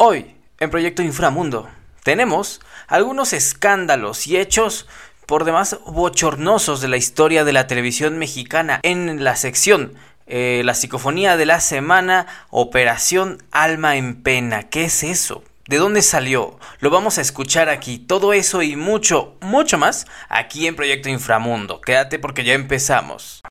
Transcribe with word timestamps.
Hoy, 0.00 0.36
en 0.60 0.70
Proyecto 0.70 1.02
Inframundo, 1.02 1.68
tenemos 2.04 2.60
algunos 2.86 3.32
escándalos 3.32 4.28
y 4.28 4.36
hechos 4.36 4.86
por 5.26 5.42
demás 5.42 5.76
bochornosos 5.86 6.80
de 6.80 6.86
la 6.86 6.96
historia 6.96 7.42
de 7.42 7.52
la 7.52 7.66
televisión 7.66 8.16
mexicana 8.16 8.78
en 8.84 9.24
la 9.24 9.34
sección 9.34 9.94
eh, 10.28 10.62
La 10.64 10.74
psicofonía 10.74 11.36
de 11.36 11.46
la 11.46 11.58
semana, 11.58 12.28
Operación 12.50 13.42
Alma 13.50 13.96
en 13.96 14.22
Pena. 14.22 14.68
¿Qué 14.68 14.84
es 14.84 15.02
eso? 15.02 15.42
¿De 15.66 15.78
dónde 15.78 16.02
salió? 16.02 16.60
Lo 16.78 16.90
vamos 16.90 17.18
a 17.18 17.20
escuchar 17.22 17.68
aquí. 17.68 17.98
Todo 17.98 18.32
eso 18.32 18.62
y 18.62 18.76
mucho, 18.76 19.36
mucho 19.40 19.78
más 19.78 20.06
aquí 20.28 20.68
en 20.68 20.76
Proyecto 20.76 21.08
Inframundo. 21.08 21.80
Quédate 21.80 22.20
porque 22.20 22.44
ya 22.44 22.54
empezamos. 22.54 23.42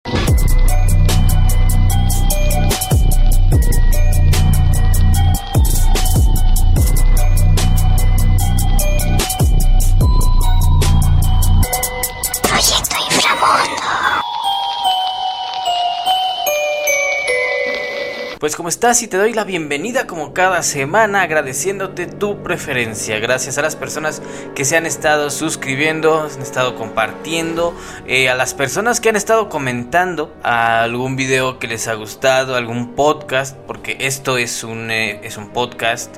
Pues 18.48 18.56
como 18.56 18.70
estás 18.70 19.04
y 19.04 19.10
te 19.10 19.18
doy 19.18 19.34
la 19.34 19.44
bienvenida 19.44 20.08
como 20.08 20.34
cada 20.34 20.64
semana 20.64 21.22
agradeciéndote 21.22 22.06
tu 22.06 22.44
preferencia. 22.44 23.20
Gracias 23.20 23.58
a 23.58 23.62
las 23.62 23.76
personas 23.76 24.22
que 24.56 24.64
se 24.64 24.78
han 24.78 24.86
estado 24.86 25.30
suscribiendo, 25.32 26.22
han 26.22 26.42
estado 26.42 26.76
compartiendo, 26.76 27.76
eh, 28.08 28.30
a 28.30 28.36
las 28.36 28.54
personas 28.54 29.02
que 29.02 29.10
han 29.10 29.18
estado 29.18 29.50
comentando 29.50 30.34
algún 30.44 31.18
video 31.18 31.60
que 31.60 31.68
les 31.68 31.90
ha 31.90 31.96
gustado, 31.96 32.56
algún 32.56 32.96
podcast, 32.96 33.58
porque 33.68 33.98
esto 34.00 34.38
es 34.38 34.64
un, 34.64 34.92
eh, 34.92 35.20
es 35.24 35.36
un 35.36 35.50
podcast 35.50 36.16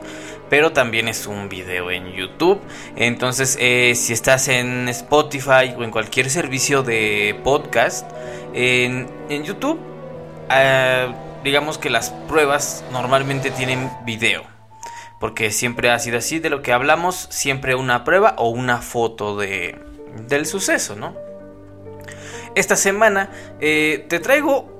pero 0.51 0.71
también 0.71 1.07
es 1.07 1.25
un 1.25 1.49
video 1.49 1.89
en 1.89 2.11
YouTube. 2.11 2.59
Entonces, 2.95 3.57
eh, 3.59 3.93
si 3.95 4.13
estás 4.13 4.49
en 4.49 4.87
Spotify 4.89 5.73
o 5.75 5.83
en 5.83 5.89
cualquier 5.89 6.29
servicio 6.29 6.83
de 6.83 7.39
podcast, 7.43 8.07
en, 8.53 9.07
en 9.29 9.43
YouTube, 9.43 9.79
digamos 11.43 11.77
que 11.77 11.89
las 11.89 12.11
pruebas 12.27 12.83
normalmente 12.91 13.51
tienen 13.51 13.91
video. 14.05 14.43
Porque 15.19 15.51
siempre 15.51 15.91
ha 15.91 15.99
sido 15.99 16.17
así, 16.17 16.39
de 16.39 16.49
lo 16.49 16.61
que 16.61 16.71
hablamos, 16.71 17.27
siempre 17.29 17.75
una 17.75 18.03
prueba 18.03 18.35
o 18.37 18.49
una 18.49 18.81
foto 18.81 19.35
de, 19.37 19.77
del 20.27 20.45
suceso, 20.45 20.95
¿no? 20.95 21.15
Esta 22.55 22.75
semana 22.75 23.29
eh, 23.59 24.05
te 24.07 24.19
traigo 24.19 24.79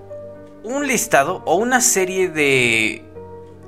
un 0.64 0.88
listado 0.88 1.44
o 1.46 1.56
una 1.56 1.82
serie 1.82 2.30
de 2.30 3.04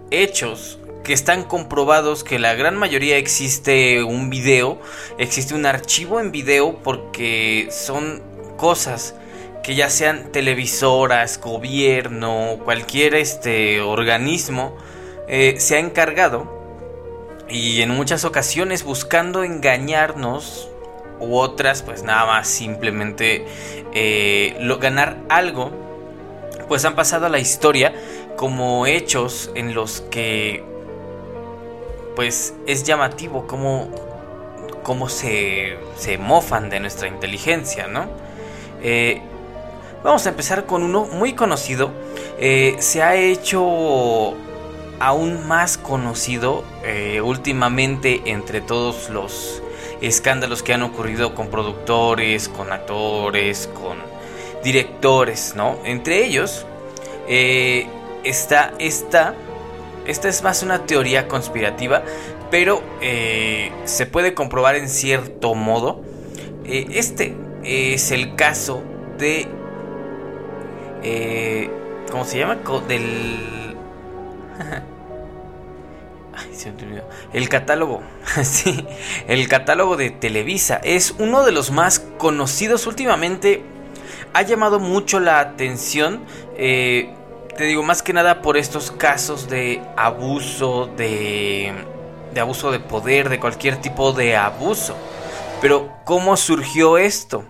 hechos 0.10 0.80
que 1.04 1.14
están 1.14 1.44
comprobados 1.44 2.24
que 2.24 2.40
la 2.40 2.54
gran 2.54 2.78
mayoría 2.78 3.18
existe 3.18 4.04
un 4.04 4.30
video, 4.30 4.80
existe 5.18 5.54
un 5.56 5.66
archivo 5.66 6.20
en 6.20 6.32
video 6.32 6.78
porque 6.84 7.68
son 7.72 8.22
cosas 8.58 9.16
que 9.64 9.76
ya 9.76 9.90
sean 9.90 10.32
televisoras, 10.32 11.40
gobierno, 11.40 12.58
cualquier 12.64 13.16
este 13.16 13.82
organismo, 13.82 14.76
eh, 15.28 15.56
se 15.60 15.76
ha 15.76 15.80
encargado 15.80 16.62
y 17.48 17.82
en 17.82 17.90
muchas 17.90 18.26
ocasiones 18.26 18.84
buscando 18.84 19.44
engañarnos 19.44 20.70
u 21.20 21.38
otras 21.38 21.84
pues 21.84 22.04
nada 22.04 22.26
más 22.26 22.48
simplemente 22.48 23.46
eh, 23.94 24.58
lo, 24.60 24.80
ganar 24.80 25.18
algo, 25.30 25.72
pues 26.68 26.86
han 26.86 26.96
pasado 26.96 27.28
a 27.28 27.30
la 27.30 27.40
historia 27.40 27.94
como 28.38 28.88
hechos 28.88 29.52
en 29.56 29.76
los 29.76 30.02
que 30.02 30.64
pues 32.16 32.54
es 32.66 32.84
llamativo 32.84 33.46
cómo, 33.46 33.90
cómo 34.84 35.08
se, 35.10 35.78
se 35.98 36.18
mofan 36.18 36.70
de 36.70 36.80
nuestra 36.80 37.08
inteligencia, 37.08 37.88
¿no? 37.88 38.10
Eh, 38.82 39.22
Vamos 40.04 40.26
a 40.26 40.30
empezar 40.30 40.66
con 40.66 40.82
uno 40.82 41.06
muy 41.06 41.34
conocido. 41.34 41.92
Eh, 42.40 42.76
se 42.80 43.04
ha 43.04 43.16
hecho 43.16 44.34
aún 45.00 45.48
más 45.48 45.78
conocido 45.78 46.64
eh, 46.84 47.22
últimamente 47.22 48.22
entre 48.26 48.62
todos 48.62 49.10
los 49.10 49.62
escándalos 50.02 50.64
que 50.64 50.74
han 50.74 50.82
ocurrido 50.82 51.36
con 51.36 51.50
productores, 51.50 52.50
con 52.50 52.72
actores, 52.72 53.70
con 53.80 53.98
directores, 54.64 55.54
¿no? 55.56 55.78
Entre 55.86 56.26
ellos 56.26 56.66
eh, 57.28 57.86
está 58.24 58.74
esta. 58.80 59.36
Esta 60.08 60.30
es 60.30 60.42
más 60.42 60.64
una 60.64 60.88
teoría 60.88 61.28
conspirativa, 61.28 62.02
pero 62.50 62.82
se 63.86 64.08
puede 64.08 64.34
comprobar 64.34 64.76
en 64.76 64.90
cierto 64.90 65.54
modo. 65.54 66.02
este 66.66 67.36
es 67.64 68.10
el 68.10 68.36
caso 68.36 68.82
de 69.20 69.61
eh, 71.04 71.70
¿Cómo 72.12 72.26
se 72.26 72.40
llama? 72.40 72.58
Del... 72.88 73.76
Ay, 76.34 76.54
se 76.54 76.72
me 76.72 77.04
El 77.34 77.50
catálogo, 77.50 78.02
sí, 78.44 78.86
el 79.28 79.48
catálogo 79.48 79.98
de 79.98 80.12
Televisa 80.12 80.80
es 80.84 81.16
uno 81.20 81.44
de 81.44 81.52
los 81.52 81.72
más 81.72 82.00
conocidos 82.18 82.88
últimamente. 82.88 83.64
Ha 84.34 84.44
llamado 84.44 84.80
mucho 84.80 85.20
la 85.20 85.40
atención, 85.40 86.22
eh, 86.56 87.14
te 87.58 87.66
digo 87.66 87.84
más 87.84 88.02
que 88.02 88.14
nada 88.14 88.42
por 88.42 88.56
estos 88.56 88.92
casos 88.92 89.50
de 89.50 89.82
abuso, 89.98 90.90
de, 90.96 91.74
de 92.34 92.40
abuso 92.40 92.72
de 92.72 92.80
poder, 92.80 93.28
de 93.28 93.40
cualquier 93.40 93.78
tipo 93.78 94.14
de 94.14 94.38
abuso. 94.38 94.96
Pero 95.60 95.92
¿cómo 96.06 96.38
surgió 96.38 96.98
esto? 96.98 97.44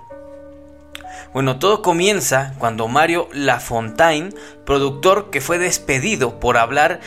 Bueno, 1.34 1.59
todo 1.59 1.81
comienza 1.81 2.53
cuando 2.59 2.90
Mario 2.90 3.30
Lafontaine, 3.31 4.34
productor 4.66 5.30
que 5.30 5.40
fue 5.40 5.59
despedido 5.59 6.42
por 6.42 6.58
hablar 6.58 7.00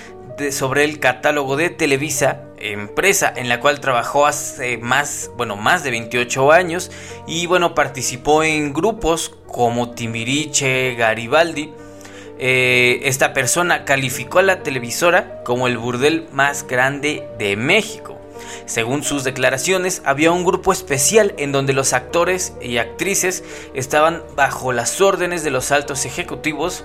sobre 0.51 0.85
el 0.85 0.99
catálogo 0.99 1.57
de 1.57 1.69
Televisa, 1.69 2.41
empresa 2.57 3.31
en 3.37 3.51
la 3.51 3.61
cual 3.61 3.81
trabajó 3.81 4.27
hace 4.27 4.79
más, 4.79 5.31
bueno, 5.37 5.57
más 5.57 5.85
de 5.85 5.91
28 5.91 6.53
años 6.53 6.91
y 7.27 7.47
bueno, 7.47 7.75
participó 7.75 8.43
en 8.43 8.73
grupos 8.73 9.37
como 9.47 9.91
Timbiriche, 9.91 10.95
Garibaldi. 10.95 11.75
Eh, 12.39 13.01
esta 13.05 13.35
persona 13.35 13.85
calificó 13.85 14.39
a 14.39 14.43
la 14.43 14.63
televisora 14.63 15.43
como 15.45 15.67
el 15.67 15.77
burdel 15.77 16.29
más 16.33 16.67
grande 16.67 17.29
de 17.39 17.57
México. 17.57 18.19
Según 18.67 19.03
sus 19.03 19.25
declaraciones, 19.25 20.03
había 20.05 20.33
un 20.33 20.45
grupo 20.45 20.73
especial 20.73 21.35
en 21.39 21.53
donde 21.53 21.73
los 21.73 21.93
actores 21.93 22.55
y 22.61 22.79
actrices 22.79 23.45
estaban 23.75 24.23
bajo 24.37 24.73
las 24.73 25.01
órdenes 25.01 25.45
de 25.45 25.51
los 25.51 25.71
altos 25.71 26.05
ejecutivos 26.05 26.85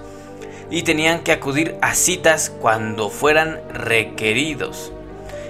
y 0.69 0.83
tenían 0.83 1.23
que 1.23 1.31
acudir 1.31 1.77
a 1.81 1.95
citas 1.95 2.51
cuando 2.61 3.09
fueran 3.09 3.61
requeridos. 3.73 4.91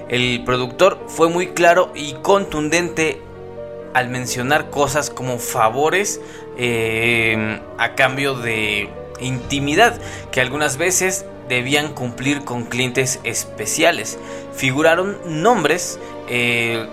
El 0.07 0.43
productor 0.43 0.99
fue 1.07 1.29
muy 1.29 1.47
claro 1.47 1.91
y 1.93 2.13
contundente 2.13 3.21
al 3.93 4.09
mencionar 4.09 4.69
cosas 4.69 5.09
como 5.09 5.39
favores 5.39 6.21
eh, 6.57 7.59
a 7.77 7.95
cambio 7.95 8.35
de 8.35 8.89
intimidad 9.19 9.99
que 10.31 10.41
algunas 10.41 10.77
veces 10.77 11.25
debían 11.49 11.93
cumplir 11.93 12.45
con 12.45 12.63
clientes 12.63 13.19
especiales. 13.23 14.17
Figuraron 14.55 15.17
nombres 15.25 15.99
eh, 16.29 16.85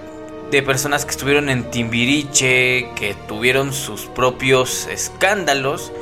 de 0.51 0.63
personas 0.63 1.05
que 1.05 1.13
estuvieron 1.13 1.49
en 1.49 1.71
Timbiriche, 1.71 2.91
que 2.97 3.15
tuvieron 3.29 3.73
sus 3.73 4.07
propios 4.07 4.89
escándalos, 4.89 5.93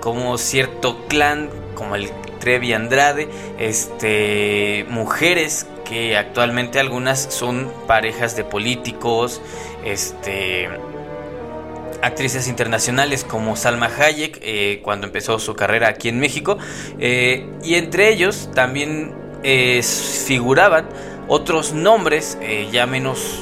como 0.00 0.38
cierto 0.38 1.06
clan, 1.08 1.50
como 1.74 1.96
el 1.96 2.10
Trevi 2.38 2.72
Andrade, 2.72 3.28
este, 3.58 4.86
mujeres 4.88 5.66
que 5.84 6.16
actualmente 6.16 6.78
algunas 6.78 7.20
son 7.20 7.70
parejas 7.86 8.36
de 8.36 8.44
políticos, 8.44 9.40
este, 9.84 10.68
actrices 12.02 12.48
internacionales 12.48 13.24
como 13.24 13.56
Salma 13.56 13.86
Hayek 13.86 14.38
eh, 14.42 14.80
cuando 14.82 15.06
empezó 15.06 15.38
su 15.38 15.54
carrera 15.54 15.88
aquí 15.88 16.08
en 16.08 16.20
México 16.20 16.58
eh, 16.98 17.46
y 17.62 17.74
entre 17.74 18.08
ellos 18.08 18.50
también 18.54 19.12
figuraban 20.26 20.88
otros 21.28 21.72
nombres 21.72 22.38
eh, 22.40 22.68
ya 22.72 22.86
menos 22.86 23.40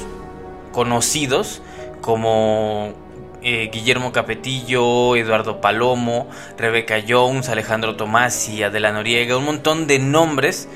conocidos 0.71 1.61
como 2.01 2.93
eh, 3.41 3.69
Guillermo 3.71 4.11
Capetillo, 4.11 5.15
Eduardo 5.15 5.59
Palomo, 5.59 6.29
Rebeca 6.57 7.01
Jones, 7.05 7.49
Alejandro 7.49 7.95
Tomás 7.95 8.49
y 8.49 8.63
Adela 8.63 8.91
Noriega, 8.91 9.37
un 9.37 9.45
montón 9.45 9.85
de 9.87 9.99
nombres 9.99 10.67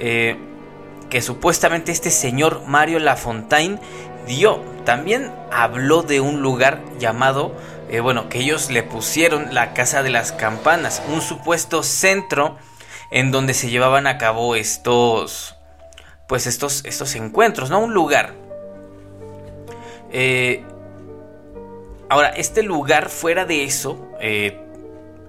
eh, 0.00 0.36
que 1.08 1.22
supuestamente 1.22 1.92
este 1.92 2.10
señor 2.10 2.62
Mario 2.66 2.98
Lafontaine 2.98 3.78
dio. 4.26 4.60
También 4.84 5.32
habló 5.50 6.02
de 6.02 6.20
un 6.20 6.42
lugar 6.42 6.82
llamado, 6.98 7.54
bueno, 8.02 8.28
que 8.28 8.40
ellos 8.40 8.70
le 8.70 8.82
pusieron 8.82 9.54
la 9.54 9.72
Casa 9.72 10.02
de 10.02 10.10
las 10.10 10.32
Campanas, 10.32 11.02
un 11.12 11.20
supuesto 11.20 11.82
centro 11.82 12.56
en 13.10 13.30
donde 13.30 13.54
se 13.54 13.70
llevaban 13.70 14.06
a 14.06 14.18
cabo 14.18 14.56
estos 14.56 15.56
pues 16.26 16.46
estos, 16.46 16.84
estos 16.84 17.14
encuentros, 17.14 17.70
¿no? 17.70 17.78
Un 17.78 17.94
lugar. 17.94 18.34
Eh, 20.10 20.64
ahora, 22.08 22.30
este 22.30 22.62
lugar 22.62 23.08
fuera 23.10 23.44
de 23.44 23.64
eso 23.64 24.10
eh, 24.20 24.60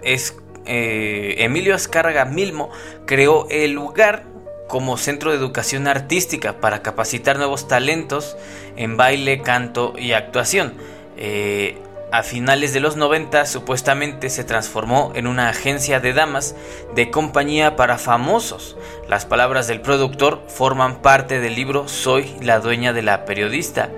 es 0.01 0.35
Emilio 0.65 1.75
Azcárraga 1.75 2.25
Milmo 2.25 2.69
creó 3.05 3.47
el 3.49 3.71
lugar 3.71 4.25
como 4.67 4.97
centro 4.97 5.31
de 5.31 5.37
educación 5.37 5.87
artística 5.87 6.59
para 6.59 6.81
capacitar 6.81 7.37
nuevos 7.37 7.67
talentos 7.67 8.37
en 8.75 8.97
baile, 8.97 9.41
canto 9.41 9.93
y 9.97 10.11
actuación. 10.11 10.73
Eh, 11.17 11.77
a 12.09 12.23
finales 12.23 12.73
de 12.73 12.79
los 12.79 12.95
90 12.95 13.45
supuestamente 13.45 14.29
se 14.29 14.45
transformó 14.45 15.11
en 15.15 15.27
una 15.27 15.49
agencia 15.49 15.99
de 15.99 16.13
damas 16.13 16.55
de 16.95 17.11
compañía 17.11 17.75
para 17.75 17.97
famosos. 17.97 18.77
Las 19.09 19.25
palabras 19.25 19.67
del 19.67 19.81
productor 19.81 20.41
forman 20.47 21.01
parte 21.01 21.41
del 21.41 21.55
libro 21.55 21.89
Soy 21.89 22.33
la 22.41 22.59
dueña 22.59 22.93
de 22.93 23.01
la 23.01 23.25
periodista. 23.25 23.89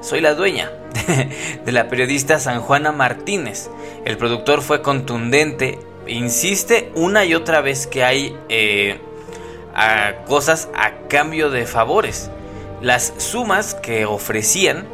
Soy 0.00 0.20
la 0.20 0.34
dueña 0.34 0.70
de 1.64 1.72
la 1.72 1.88
periodista 1.88 2.38
San 2.38 2.60
Juana 2.60 2.92
Martínez. 2.92 3.70
El 4.04 4.16
productor 4.16 4.62
fue 4.62 4.80
contundente, 4.80 5.80
insiste 6.06 6.92
una 6.94 7.24
y 7.24 7.34
otra 7.34 7.60
vez 7.60 7.88
que 7.88 8.04
hay 8.04 8.36
eh, 8.48 9.00
cosas 10.26 10.68
a 10.74 10.92
cambio 11.08 11.50
de 11.50 11.66
favores. 11.66 12.30
Las 12.80 13.12
sumas 13.18 13.74
que 13.74 14.06
ofrecían 14.06 14.86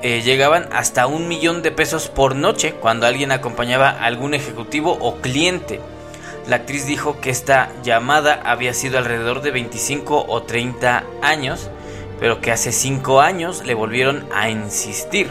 eh, 0.00 0.22
llegaban 0.22 0.68
hasta 0.72 1.08
un 1.08 1.26
millón 1.26 1.60
de 1.62 1.72
pesos 1.72 2.08
por 2.08 2.36
noche 2.36 2.74
cuando 2.74 3.06
alguien 3.06 3.32
acompañaba 3.32 3.90
a 3.90 4.04
algún 4.04 4.34
ejecutivo 4.34 4.96
o 5.00 5.16
cliente. 5.16 5.80
La 6.46 6.56
actriz 6.56 6.86
dijo 6.86 7.20
que 7.20 7.30
esta 7.30 7.70
llamada 7.82 8.40
había 8.44 8.74
sido 8.74 8.98
alrededor 8.98 9.42
de 9.42 9.50
25 9.50 10.26
o 10.28 10.42
30 10.42 11.02
años, 11.20 11.68
pero 12.20 12.40
que 12.40 12.52
hace 12.52 12.70
5 12.70 13.20
años 13.20 13.66
le 13.66 13.74
volvieron 13.74 14.24
a 14.32 14.48
insistir. 14.48 15.30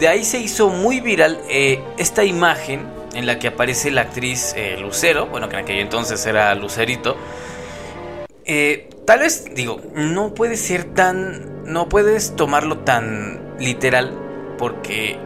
De 0.00 0.08
ahí 0.08 0.24
se 0.24 0.40
hizo 0.40 0.70
muy 0.70 1.00
viral 1.00 1.40
eh, 1.48 1.80
esta 1.98 2.24
imagen 2.24 2.84
en 3.14 3.26
la 3.26 3.38
que 3.38 3.48
aparece 3.48 3.92
la 3.92 4.02
actriz 4.02 4.54
eh, 4.56 4.76
Lucero, 4.78 5.26
bueno 5.26 5.48
que 5.48 5.56
en 5.56 5.62
aquel 5.62 5.78
entonces 5.78 6.24
era 6.26 6.54
Lucerito, 6.56 7.16
eh, 8.48 8.88
tal 9.04 9.20
vez, 9.20 9.54
digo, 9.54 9.80
no 9.94 10.34
puede 10.34 10.56
ser 10.56 10.84
tan. 10.84 11.64
No 11.64 11.88
puedes 11.88 12.34
tomarlo 12.34 12.78
tan 12.78 13.56
literal 13.58 14.18
porque 14.56 15.18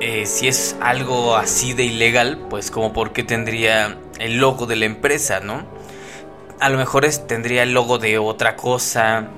eh, 0.00 0.26
si 0.26 0.48
es 0.48 0.76
algo 0.80 1.36
así 1.36 1.74
de 1.74 1.84
ilegal, 1.84 2.46
pues 2.50 2.72
como 2.72 2.92
por 2.92 3.12
qué 3.12 3.22
tendría 3.22 3.96
el 4.18 4.38
logo 4.38 4.66
de 4.66 4.76
la 4.76 4.86
empresa, 4.86 5.38
¿no? 5.38 5.64
A 6.58 6.68
lo 6.70 6.76
mejor 6.76 7.06
tendría 7.28 7.62
el 7.62 7.72
logo 7.72 7.98
de 7.98 8.18
otra 8.18 8.56
cosa 8.56 9.28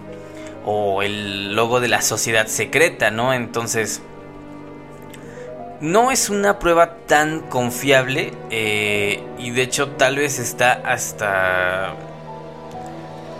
o 0.64 1.02
el 1.02 1.54
logo 1.54 1.80
de 1.80 1.88
la 1.88 2.00
sociedad 2.00 2.46
secreta, 2.46 3.10
¿no? 3.10 3.34
Entonces, 3.34 4.00
no 5.80 6.10
es 6.12 6.30
una 6.30 6.58
prueba 6.58 6.96
tan 7.06 7.40
confiable 7.40 8.32
eh, 8.50 9.22
y 9.38 9.50
de 9.50 9.62
hecho 9.62 9.88
tal 9.90 10.16
vez 10.16 10.38
está 10.38 10.72
hasta 10.72 11.94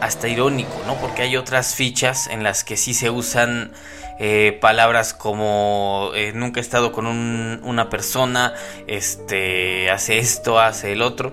hasta 0.03 0.27
irónico, 0.27 0.83
¿no? 0.85 0.97
Porque 0.97 1.23
hay 1.23 1.37
otras 1.37 1.77
fichas 1.77 2.27
en 2.27 2.43
las 2.43 2.65
que 2.65 2.77
sí 2.77 2.93
se 2.93 3.09
usan 3.09 3.71
eh, 4.19 4.59
palabras 4.61 5.15
como 5.15 6.11
eh, 6.17 6.33
nunca 6.35 6.59
he 6.59 6.63
estado 6.63 6.91
con 6.91 7.07
una 7.07 7.89
persona, 7.89 8.53
este, 8.89 9.91
hace 9.91 10.19
esto, 10.19 10.59
hace 10.59 10.91
el 10.93 11.03
otro. 11.03 11.33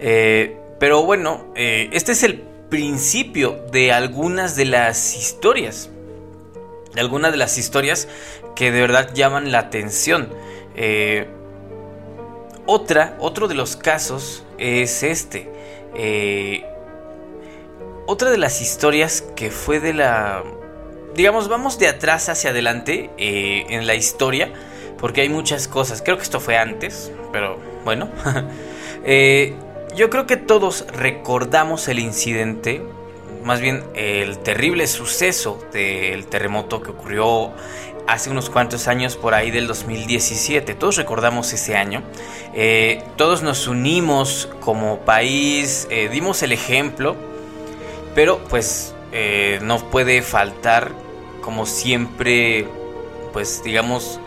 Eh, 0.00 0.56
pero 0.80 1.04
bueno, 1.04 1.52
este 1.54 2.12
es 2.12 2.24
el 2.24 2.40
principio 2.70 3.64
de 3.70 3.92
algunas 3.92 4.56
de 4.56 4.64
las 4.64 5.16
historias. 5.16 5.90
De 6.92 7.00
algunas 7.00 7.30
de 7.30 7.38
las 7.38 7.56
historias 7.56 8.08
que 8.56 8.72
de 8.72 8.80
verdad 8.80 9.14
llaman 9.14 9.52
la 9.52 9.60
atención. 9.60 10.28
otra, 12.66 13.16
otro 13.20 13.46
de 13.46 13.54
los 13.54 13.76
casos 13.76 14.44
es 14.58 15.04
este. 15.04 15.50
Otra 18.06 18.30
de 18.30 18.36
las 18.36 18.60
historias 18.60 19.24
que 19.34 19.50
fue 19.50 19.80
de 19.80 19.94
la... 19.94 20.44
Digamos, 21.14 21.48
vamos 21.48 21.78
de 21.78 21.88
atrás 21.88 22.28
hacia 22.28 22.50
adelante 22.50 23.10
eh, 23.16 23.64
en 23.70 23.86
la 23.86 23.94
historia, 23.94 24.52
porque 24.98 25.22
hay 25.22 25.30
muchas 25.30 25.68
cosas. 25.68 26.02
Creo 26.02 26.18
que 26.18 26.22
esto 26.22 26.38
fue 26.38 26.58
antes, 26.58 27.10
pero 27.32 27.58
bueno. 27.84 28.08
Eh, 29.06 29.52
yo 29.94 30.08
creo 30.08 30.26
que 30.26 30.38
todos 30.38 30.86
recordamos 30.90 31.88
el 31.88 31.98
incidente, 31.98 32.82
más 33.42 33.60
bien 33.60 33.84
el 33.94 34.38
terrible 34.38 34.86
suceso 34.86 35.62
del 35.74 36.24
terremoto 36.24 36.80
que 36.80 36.92
ocurrió 36.92 37.52
hace 38.06 38.30
unos 38.30 38.48
cuantos 38.48 38.88
años 38.88 39.18
por 39.18 39.34
ahí 39.34 39.50
del 39.50 39.66
2017. 39.66 40.72
Todos 40.72 40.96
recordamos 40.96 41.52
ese 41.52 41.76
año. 41.76 42.02
Eh, 42.54 43.02
todos 43.16 43.42
nos 43.42 43.68
unimos 43.68 44.48
como 44.60 45.00
país, 45.00 45.86
dimos 46.10 46.42
el 46.42 46.52
ejemplo 46.52 47.14
pero 48.14 48.38
pues 48.44 48.94
eh, 49.12 49.58
no 49.62 49.78
puede 49.90 50.22
faltar, 50.22 50.92
como 51.40 51.66
siempre, 51.66 52.66
pues 53.32 53.62
digamos, 53.64 54.20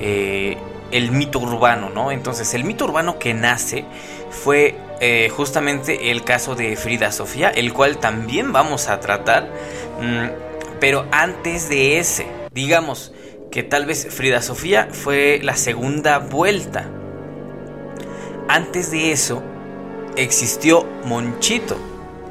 eh, 0.00 0.56
el 0.90 1.12
mito 1.12 1.38
urbano, 1.38 1.90
¿no? 1.90 2.10
Entonces 2.10 2.54
el 2.54 2.64
mito 2.64 2.84
urbano 2.84 3.18
que 3.18 3.34
nace 3.34 3.84
fue 4.30 4.76
eh, 5.00 5.30
justamente 5.34 6.10
el 6.10 6.24
caso 6.24 6.54
de 6.54 6.76
Frida 6.76 7.12
Sofía, 7.12 7.50
el 7.50 7.72
cual 7.72 7.98
también 7.98 8.52
vamos 8.52 8.88
a 8.88 9.00
tratar. 9.00 9.48
Mm, 10.00 10.28
pero 10.80 11.06
antes 11.10 11.68
de 11.68 11.98
ese, 11.98 12.26
digamos 12.52 13.12
que 13.50 13.62
tal 13.62 13.86
vez 13.86 14.08
Frida 14.10 14.42
Sofía 14.42 14.88
fue 14.92 15.40
la 15.42 15.56
segunda 15.56 16.18
vuelta. 16.18 16.86
Antes 18.48 18.90
de 18.90 19.12
eso 19.12 19.42
existió 20.16 20.86
Monchito 21.04 21.87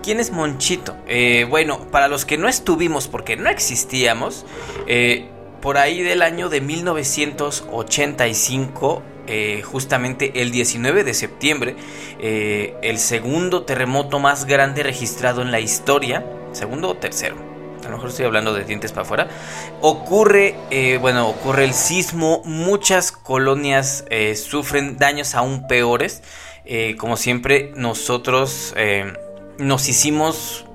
¿Quién 0.07 0.19
es 0.21 0.31
Monchito? 0.31 0.95
Eh, 1.05 1.45
bueno, 1.49 1.91
para 1.91 2.07
los 2.07 2.23
que 2.23 2.37
no 2.37 2.47
estuvimos 2.47 3.09
porque 3.09 3.35
no 3.35 3.49
existíamos, 3.49 4.45
eh, 4.87 5.27
por 5.61 5.77
ahí 5.77 6.01
del 6.01 6.21
año 6.21 6.47
de 6.47 6.61
1985, 6.61 9.03
eh, 9.27 9.61
justamente 9.65 10.41
el 10.41 10.51
19 10.51 11.03
de 11.03 11.13
septiembre, 11.13 11.75
el 12.21 12.99
segundo 12.99 13.63
terremoto 13.63 14.19
más 14.19 14.45
grande 14.45 14.81
registrado 14.81 15.41
en 15.41 15.51
la 15.51 15.59
historia, 15.59 16.25
segundo 16.53 16.91
o 16.91 16.95
tercero, 16.95 17.35
a 17.83 17.89
lo 17.89 17.97
mejor 17.97 18.11
estoy 18.11 18.27
hablando 18.27 18.53
de 18.53 18.63
dientes 18.63 18.93
para 18.93 19.01
afuera, 19.01 19.27
ocurre, 19.81 20.55
bueno, 21.01 21.27
ocurre 21.27 21.65
el 21.65 21.73
sismo, 21.73 22.41
muchas 22.45 23.11
colonias 23.11 24.05
sufren 24.35 24.97
daños 24.97 25.35
aún 25.35 25.67
peores, 25.67 26.23
como 26.97 27.17
siempre 27.17 27.73
nosotros 27.75 28.73
nos 29.59 29.89
hicimos... 29.89 30.65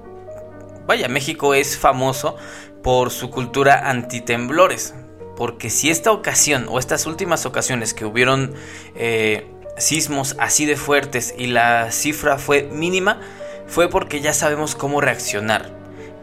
Vaya, 0.87 1.09
México 1.09 1.55
es 1.55 1.79
famoso 1.79 2.37
por 2.83 3.11
su 3.11 3.31
cultura 3.31 3.89
antitemblores. 3.89 4.95
Porque 5.37 5.71
si 5.71 5.91
esta 5.91 6.13
ocasión 6.13 6.67
o 6.69 6.79
estas 6.79 7.07
últimas 7.07 7.47
ocasiones 7.47 7.95
que 7.95 8.05
hubieron 8.05 8.53
eh, 8.95 9.47
sismos 9.79 10.37
así 10.39 10.67
de 10.67 10.77
fuertes 10.77 11.35
y 11.37 11.47
la 11.47 11.91
cifra 11.91 12.37
fue 12.39 12.65
mínima, 12.65 13.19
fue 13.67 13.89
porque 13.89 14.21
ya 14.21 14.35
sabemos 14.35 14.75
cómo 14.75 15.01
reaccionar. 15.01 15.71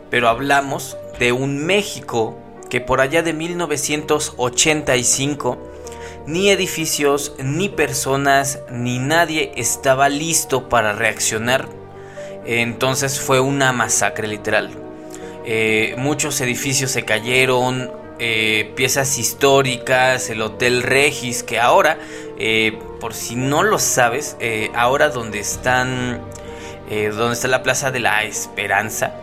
Pero 0.10 0.28
hablamos 0.30 0.98
de 1.18 1.32
un 1.32 1.66
México 1.66 2.38
que 2.70 2.82
por 2.82 3.01
allá 3.01 3.24
de 3.24 3.34
1985 3.34 5.58
ni 6.28 6.51
edificios, 6.51 7.34
ni 7.39 7.70
personas, 7.70 8.60
ni 8.70 9.00
nadie 9.00 9.54
estaba 9.56 10.10
listo 10.10 10.70
para 10.70 10.94
reaccionar 10.94 11.78
entonces 12.58 13.20
fue 13.20 13.39
una 13.39 13.72
masacre 13.74 14.27
literal. 14.27 14.72
Eh, 15.46 15.94
muchos 15.98 16.41
edificios 16.41 16.89
se 16.89 17.06
cayeron, 17.06 17.91
eh, 18.18 18.74
piezas 18.75 19.20
históricas, 19.20 20.32
el 20.32 20.41
Hotel 20.41 20.82
Regis, 20.82 21.44
que 21.44 21.60
ahora, 21.60 22.00
eh, 22.39 22.77
por 23.00 23.13
si 23.13 23.36
no 23.36 23.62
lo 23.62 23.77
sabes, 23.77 24.36
ahora 24.74 25.10
donde 25.10 25.39
están, 25.39 26.22
donde 26.89 27.34
está 27.34 27.48
la 27.48 27.62
Plaza 27.62 27.91
de 27.91 28.00
la 28.00 28.24
Esperanza, 28.24 29.13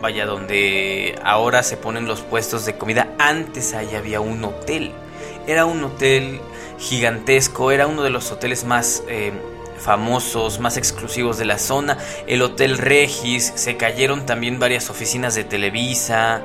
vaya, 0.00 0.24
donde 0.24 1.18
ahora 1.22 1.62
se 1.62 1.76
ponen 1.76 2.06
los 2.06 2.22
puestos 2.22 2.64
de 2.64 2.78
comida, 2.78 3.08
antes 3.18 3.74
ahí 3.74 3.94
había 3.94 4.20
un 4.20 4.42
hotel. 4.42 4.90
Era 5.46 5.66
un 5.66 5.84
hotel 5.84 6.40
gigantesco, 6.78 7.70
era 7.70 7.86
uno 7.86 8.02
de 8.02 8.10
los 8.10 8.32
hoteles 8.32 8.64
más 8.64 9.04
famosos, 9.78 10.60
más 10.60 10.76
exclusivos 10.76 11.38
de 11.38 11.44
la 11.44 11.58
zona, 11.58 11.98
el 12.26 12.42
Hotel 12.42 12.78
Regis, 12.78 13.52
se 13.54 13.76
cayeron 13.76 14.26
también 14.26 14.58
varias 14.58 14.90
oficinas 14.90 15.34
de 15.34 15.44
Televisa, 15.44 16.42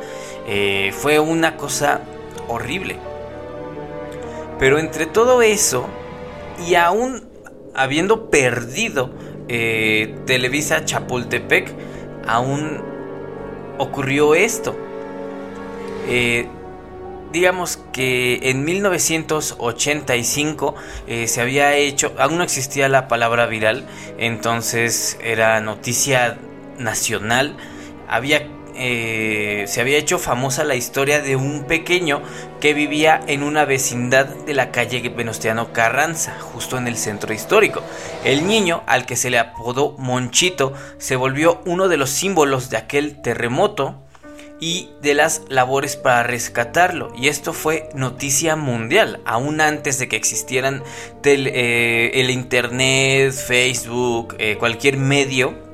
eh, 0.48 0.94
fue 0.98 1.20
una 1.20 1.58
cosa 1.58 2.02
horrible. 2.48 2.98
Pero 4.60 4.80
entre 4.80 5.06
todo 5.06 5.42
eso, 5.42 5.88
y 6.68 6.76
aún 6.76 7.28
habiendo 7.76 8.30
perdido 8.30 9.12
eh, 9.48 10.16
Televisa 10.26 10.84
Chapultepec, 10.84 11.74
aún 12.28 12.82
ocurrió 13.78 14.36
esto. 14.36 14.76
Eh, 16.10 16.48
digamos 17.32 17.78
que 17.94 18.50
en 18.50 18.66
1985 18.66 20.76
eh, 21.08 21.28
se 21.28 21.42
había 21.42 21.76
hecho, 21.76 22.14
aún 22.18 22.38
no 22.38 22.44
existía 22.44 22.90
la 22.90 23.08
palabra 23.08 23.46
viral, 23.46 23.88
entonces 24.18 25.20
era 25.22 25.62
noticia 25.62 26.40
nacional, 26.78 27.56
había 28.08 28.48
eh, 28.80 29.66
se 29.68 29.82
había 29.82 29.98
hecho 29.98 30.20
famosa 30.20 30.64
la 30.64 30.76
historia 30.76 31.20
de 31.20 31.36
un 31.36 31.64
pequeño 31.64 32.22
que 32.62 32.76
vivía 32.76 33.20
en 33.26 33.42
una 33.42 33.66
vecindad 33.66 34.28
de 34.28 34.54
la 34.54 34.70
calle 34.70 35.10
Venustiano 35.10 35.74
Carranza, 35.74 36.38
justo 36.40 36.78
en 36.78 36.88
el 36.88 36.96
centro 36.96 37.34
histórico. 37.34 37.82
El 38.24 38.46
niño, 38.46 38.84
al 38.86 39.08
que 39.08 39.16
se 39.16 39.32
le 39.32 39.40
apodó 39.40 39.96
Monchito, 39.98 40.74
se 41.00 41.16
volvió 41.16 41.60
uno 41.66 41.88
de 41.88 41.98
los 41.98 42.12
símbolos 42.12 42.70
de 42.70 42.78
aquel 42.78 43.20
terremoto 43.24 44.07
y 44.60 44.90
de 45.02 45.14
las 45.14 45.44
labores 45.50 45.96
para 45.96 46.24
rescatarlo. 46.24 47.12
Y 47.16 47.28
esto 47.28 47.54
fue 47.54 47.90
noticia 47.94 48.56
mundial, 48.56 49.22
aún 49.26 49.62
antes 49.62 50.00
de 50.00 50.08
que 50.08 50.16
existieran 50.16 50.84
eh, 51.24 52.12
el 52.14 52.30
Internet, 52.30 53.34
Facebook, 53.34 54.36
eh, 54.40 54.58
cualquier 54.58 54.98
medio 54.98 55.68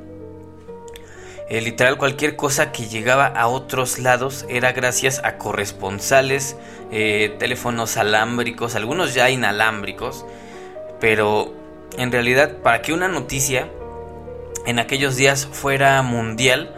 eh, 1.53 1.61
literal 1.61 1.97
cualquier 1.97 2.35
cosa 2.35 2.71
que 2.71 2.87
llegaba 2.87 3.27
a 3.27 3.47
otros 3.47 3.99
lados 3.99 4.43
era 4.49 4.71
gracias 4.71 5.21
a 5.23 5.37
corresponsales, 5.37 6.55
eh, 6.89 7.35
teléfonos 7.37 7.95
alámbricos, 7.97 8.75
algunos 8.75 9.13
ya 9.13 9.29
inalámbricos, 9.29 10.25
pero 10.99 11.53
en 11.95 12.11
realidad 12.11 12.57
para 12.63 12.81
que 12.81 12.91
una 12.91 13.07
noticia 13.07 13.69
en 14.65 14.79
aquellos 14.79 15.15
días 15.15 15.45
fuera 15.45 16.01
mundial 16.01 16.73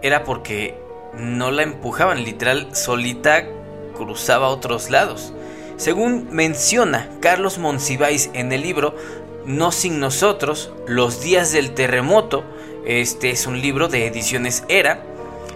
era 0.00 0.24
porque 0.24 0.80
no 1.18 1.50
la 1.50 1.62
empujaban, 1.62 2.24
literal 2.24 2.74
solita 2.74 3.44
cruzaba 3.96 4.48
otros 4.48 4.90
lados. 4.90 5.32
Según 5.76 6.28
menciona 6.30 7.08
Carlos 7.20 7.58
Monsiváis 7.58 8.30
en 8.32 8.52
el 8.52 8.62
libro 8.62 8.94
No 9.44 9.72
sin 9.72 10.00
nosotros, 10.00 10.72
los 10.86 11.20
días 11.20 11.52
del 11.52 11.72
terremoto, 11.72 12.44
este 12.86 13.30
es 13.30 13.46
un 13.46 13.60
libro 13.60 13.88
de 13.88 14.06
ediciones 14.06 14.64
Era. 14.68 15.02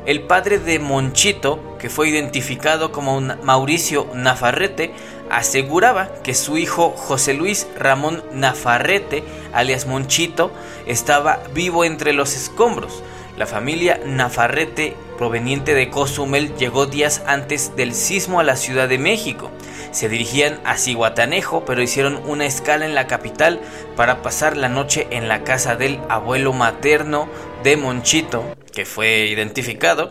El 0.06 0.22
padre 0.22 0.58
de 0.58 0.78
Monchito, 0.78 1.76
que 1.78 1.90
fue 1.90 2.08
identificado 2.08 2.90
como 2.90 3.20
Mauricio 3.20 4.08
Nafarrete, 4.14 4.92
aseguraba 5.30 6.10
que 6.22 6.34
su 6.34 6.58
hijo 6.58 6.90
José 6.90 7.34
Luis 7.34 7.66
Ramón 7.78 8.22
Nafarrete, 8.32 9.22
alias 9.52 9.86
Monchito, 9.86 10.50
estaba 10.86 11.40
vivo 11.54 11.84
entre 11.84 12.12
los 12.12 12.34
escombros. 12.34 13.02
La 13.40 13.46
familia 13.46 13.98
Nafarrete, 14.04 14.94
proveniente 15.16 15.72
de 15.72 15.88
Cozumel, 15.88 16.54
llegó 16.56 16.84
días 16.84 17.22
antes 17.26 17.74
del 17.74 17.94
sismo 17.94 18.38
a 18.38 18.44
la 18.44 18.54
Ciudad 18.54 18.86
de 18.86 18.98
México. 18.98 19.50
Se 19.92 20.10
dirigían 20.10 20.60
a 20.66 20.76
Cihuatanejo, 20.76 21.64
pero 21.64 21.80
hicieron 21.80 22.20
una 22.26 22.44
escala 22.44 22.84
en 22.84 22.94
la 22.94 23.06
capital 23.06 23.58
para 23.96 24.20
pasar 24.20 24.58
la 24.58 24.68
noche 24.68 25.06
en 25.10 25.26
la 25.26 25.42
casa 25.42 25.74
del 25.74 26.00
abuelo 26.10 26.52
materno 26.52 27.30
de 27.62 27.78
Monchito, 27.78 28.44
que 28.74 28.84
fue 28.84 29.28
identificado 29.28 30.10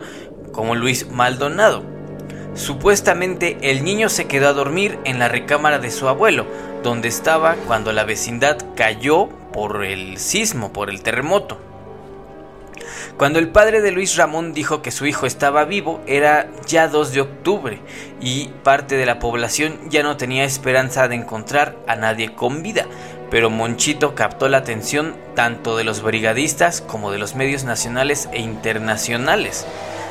como 0.52 0.74
Luis 0.74 1.08
Maldonado. 1.12 1.84
Supuestamente 2.56 3.60
el 3.62 3.84
niño 3.84 4.10
se 4.10 4.26
quedó 4.26 4.48
a 4.48 4.54
dormir 4.54 4.98
en 5.06 5.20
la 5.20 5.28
recámara 5.28 5.78
de 5.78 5.92
su 5.92 6.08
abuelo, 6.08 6.48
donde 6.82 7.10
estaba 7.10 7.58
cuando 7.68 7.94
la 7.94 8.06
vecindad 8.06 8.58
cayó 8.76 9.30
por 9.54 9.86
el 9.86 10.18
sismo, 10.18 10.74
por 10.74 10.90
el 10.90 11.04
terremoto. 11.04 11.69
Cuando 13.18 13.40
el 13.40 13.50
padre 13.50 13.82
de 13.82 13.92
Luis 13.92 14.16
Ramón 14.16 14.54
dijo 14.54 14.82
que 14.82 14.92
su 14.92 15.06
hijo 15.06 15.26
estaba 15.26 15.66
vivo, 15.66 16.02
era 16.08 16.50
ya 16.66 16.88
2 16.88 17.14
de 17.14 17.22
octubre 17.22 17.82
y 18.22 18.50
parte 18.64 18.96
de 18.96 19.06
la 19.06 19.20
población 19.20 19.78
ya 19.90 20.04
no 20.04 20.18
tenía 20.18 20.44
esperanza 20.44 21.08
de 21.08 21.16
encontrar 21.16 21.76
a 21.88 21.96
nadie 21.96 22.34
con 22.34 22.64
vida, 22.64 22.86
pero 23.30 23.50
Monchito 23.50 24.16
captó 24.16 24.50
la 24.50 24.58
atención 24.58 25.16
tanto 25.36 25.78
de 25.78 25.84
los 25.84 26.02
brigadistas 26.02 26.82
como 26.82 27.12
de 27.12 27.20
los 27.20 27.36
medios 27.36 27.64
nacionales 27.64 28.30
e 28.32 28.40
internacionales. 28.40 29.66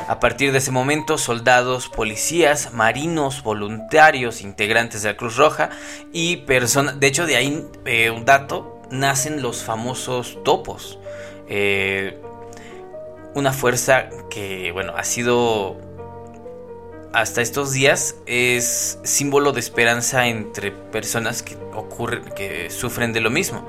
A 0.07 0.19
partir 0.19 0.51
de 0.51 0.57
ese 0.57 0.71
momento, 0.71 1.19
soldados, 1.19 1.87
policías, 1.87 2.73
marinos, 2.73 3.43
voluntarios, 3.43 4.41
integrantes 4.41 5.03
de 5.03 5.09
la 5.09 5.17
Cruz 5.17 5.35
Roja 5.35 5.69
y 6.11 6.37
personas, 6.37 6.99
de 6.99 7.05
hecho 7.05 7.27
de 7.27 7.35
ahí 7.35 7.63
eh, 7.85 8.09
un 8.09 8.25
dato, 8.25 8.81
nacen 8.89 9.43
los 9.43 9.63
famosos 9.63 10.39
topos. 10.43 10.97
Eh, 11.47 12.19
una 13.35 13.53
fuerza 13.53 14.09
que, 14.29 14.71
bueno, 14.71 14.93
ha 14.95 15.03
sido 15.03 15.77
hasta 17.13 17.41
estos 17.41 17.71
días 17.71 18.15
es 18.27 18.99
símbolo 19.03 19.51
de 19.51 19.59
esperanza 19.59 20.27
entre 20.27 20.71
personas 20.71 21.41
que 21.41 21.55
ocurren, 21.73 22.23
que 22.35 22.69
sufren 22.69 23.13
de 23.13 23.21
lo 23.21 23.29
mismo. 23.29 23.65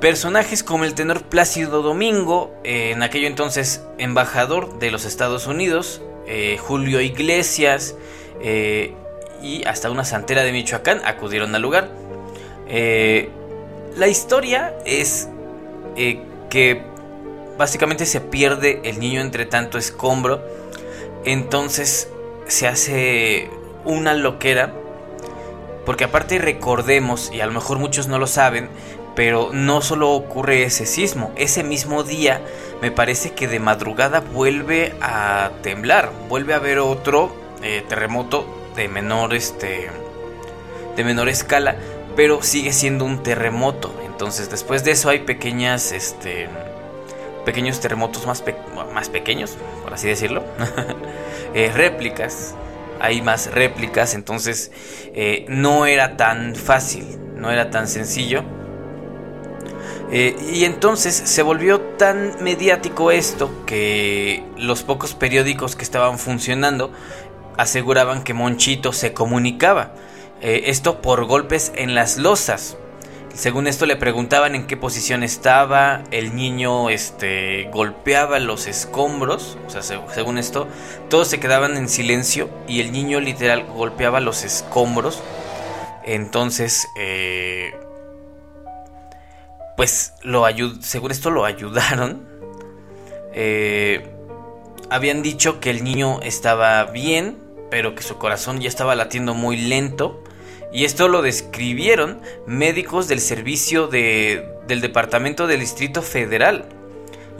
Personajes 0.00 0.62
como 0.62 0.84
el 0.84 0.94
tenor 0.94 1.22
Plácido 1.22 1.82
Domingo, 1.82 2.54
en 2.64 3.02
aquello 3.02 3.26
entonces 3.26 3.82
embajador 3.98 4.78
de 4.78 4.90
los 4.90 5.04
Estados 5.04 5.46
Unidos, 5.46 6.02
eh, 6.26 6.56
Julio 6.58 7.00
Iglesias 7.00 7.96
eh, 8.40 8.92
y 9.42 9.64
hasta 9.64 9.90
una 9.90 10.04
santera 10.04 10.42
de 10.44 10.52
Michoacán 10.52 11.00
acudieron 11.04 11.54
al 11.54 11.62
lugar. 11.62 11.90
Eh, 12.68 13.28
la 13.96 14.08
historia 14.08 14.74
es 14.84 15.28
que 16.50 16.82
básicamente 17.58 18.06
se 18.06 18.20
pierde 18.20 18.80
el 18.84 19.00
niño 19.00 19.20
entre 19.20 19.44
tanto 19.44 19.76
escombro. 19.76 20.40
Entonces 21.24 22.08
se 22.46 22.66
hace 22.66 23.50
una 23.84 24.14
loquera. 24.14 24.72
Porque 25.84 26.04
aparte 26.04 26.38
recordemos, 26.38 27.30
y 27.32 27.40
a 27.40 27.46
lo 27.46 27.52
mejor 27.52 27.78
muchos 27.78 28.08
no 28.08 28.18
lo 28.18 28.26
saben, 28.26 28.68
pero 29.14 29.50
no 29.52 29.80
solo 29.80 30.12
ocurre 30.12 30.62
ese 30.62 30.86
sismo, 30.86 31.32
ese 31.34 31.64
mismo 31.64 32.04
día 32.04 32.40
me 32.80 32.92
parece 32.92 33.32
que 33.32 33.48
de 33.48 33.58
madrugada 33.58 34.20
vuelve 34.20 34.94
a 35.00 35.50
temblar, 35.62 36.12
vuelve 36.28 36.52
a 36.52 36.58
haber 36.58 36.78
otro 36.78 37.34
eh, 37.62 37.82
terremoto 37.88 38.46
de 38.76 38.86
menor, 38.88 39.34
este, 39.34 39.90
de 40.94 41.04
menor 41.04 41.28
escala, 41.28 41.76
pero 42.14 42.42
sigue 42.42 42.72
siendo 42.72 43.04
un 43.06 43.22
terremoto. 43.22 43.92
Entonces 44.04 44.50
después 44.50 44.84
de 44.84 44.92
eso 44.92 45.08
hay 45.08 45.20
pequeñas, 45.20 45.90
este, 45.90 46.48
pequeños 47.48 47.80
terremotos 47.80 48.26
más, 48.26 48.44
más 48.92 49.08
pequeños, 49.08 49.56
por 49.82 49.94
así 49.94 50.06
decirlo, 50.06 50.44
eh, 51.54 51.72
réplicas, 51.74 52.54
hay 53.00 53.22
más 53.22 53.50
réplicas, 53.50 54.12
entonces 54.12 54.70
eh, 55.14 55.46
no 55.48 55.86
era 55.86 56.18
tan 56.18 56.54
fácil, 56.54 57.06
no 57.36 57.50
era 57.50 57.70
tan 57.70 57.88
sencillo. 57.88 58.44
Eh, 60.12 60.36
y 60.52 60.64
entonces 60.64 61.14
se 61.14 61.40
volvió 61.40 61.80
tan 61.80 62.36
mediático 62.44 63.12
esto 63.12 63.64
que 63.64 64.44
los 64.58 64.82
pocos 64.82 65.14
periódicos 65.14 65.74
que 65.74 65.84
estaban 65.84 66.18
funcionando 66.18 66.92
aseguraban 67.56 68.24
que 68.24 68.34
Monchito 68.34 68.92
se 68.92 69.14
comunicaba. 69.14 69.94
esto 70.42 71.00
por 71.00 71.24
golpes 71.24 71.72
en 71.76 71.94
las 71.94 72.18
losas. 72.18 72.76
Según 73.34 73.68
esto 73.68 73.86
le 73.86 73.96
preguntaban 73.96 74.54
en 74.54 74.66
qué 74.66 74.76
posición 74.76 75.22
estaba, 75.22 76.02
el 76.10 76.34
niño 76.34 76.90
este, 76.90 77.70
golpeaba 77.72 78.40
los 78.40 78.66
escombros, 78.66 79.56
o 79.66 79.70
sea, 79.70 79.82
según 79.82 80.38
esto, 80.38 80.66
todos 81.08 81.28
se 81.28 81.38
quedaban 81.38 81.76
en 81.76 81.88
silencio 81.88 82.50
y 82.66 82.80
el 82.80 82.90
niño 82.90 83.20
literal 83.20 83.64
golpeaba 83.64 84.20
los 84.20 84.42
escombros. 84.42 85.22
Entonces, 86.04 86.88
eh, 86.98 87.78
pues 89.76 90.14
lo 90.22 90.44
según 90.80 91.12
esto 91.12 91.30
lo 91.30 91.44
ayudaron. 91.44 92.26
Eh, 93.34 94.10
habían 94.90 95.22
dicho 95.22 95.60
que 95.60 95.70
el 95.70 95.84
niño 95.84 96.18
estaba 96.22 96.82
bien, 96.86 97.38
pero 97.70 97.94
que 97.94 98.02
su 98.02 98.18
corazón 98.18 98.60
ya 98.60 98.68
estaba 98.68 98.96
latiendo 98.96 99.34
muy 99.34 99.56
lento 99.56 100.24
y 100.72 100.84
esto 100.84 101.08
lo 101.08 101.22
describieron 101.22 102.20
médicos 102.46 103.08
del 103.08 103.20
servicio 103.20 103.86
del 103.88 104.80
Departamento 104.80 105.46
del 105.46 105.60
Distrito 105.60 106.02
Federal. 106.02 106.66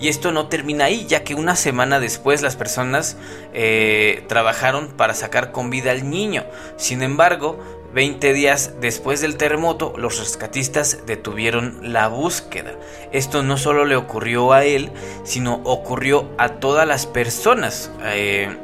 Y 0.01 0.09
esto 0.09 0.31
no 0.31 0.47
termina 0.47 0.85
ahí, 0.85 1.07
ya 1.07 1.25
que 1.25 1.35
una 1.35 1.57
semana 1.57 1.99
después 1.99 2.41
las 2.41 2.55
personas 2.55 3.17
eh, 3.53 4.23
trabajaron 4.29 4.89
para 4.89 5.13
sacar 5.13 5.51
con 5.51 5.71
vida 5.71 5.91
al 5.91 6.09
niño. 6.09 6.45
Sin 6.77 7.03
embargo, 7.03 7.59
20 7.95 8.33
días 8.33 8.75
después 8.81 9.21
del 9.21 9.37
terremoto, 9.37 9.95
los 9.97 10.21
rescatistas 10.21 11.05
detuvieron 11.07 11.93
la 11.93 12.07
búsqueda. 12.07 12.75
Esto 13.13 13.43
no 13.43 13.57
solo 13.57 13.87
le 13.87 13.97
ocurrió 13.97 14.53
a 14.53 14.65
él, 14.65 14.93
sino 15.25 15.61
ocurrió 15.65 16.31
a 16.39 16.61
todas 16.61 16.87
las 16.87 17.07
personas. 17.07 17.91
Eh, 18.05 18.57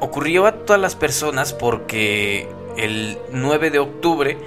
ocurrió 0.00 0.46
a 0.46 0.52
todas 0.52 0.80
las 0.80 0.96
personas 0.96 1.52
porque 1.52 2.48
el 2.76 3.18
9 3.32 3.70
de 3.70 3.78
octubre 3.78 4.38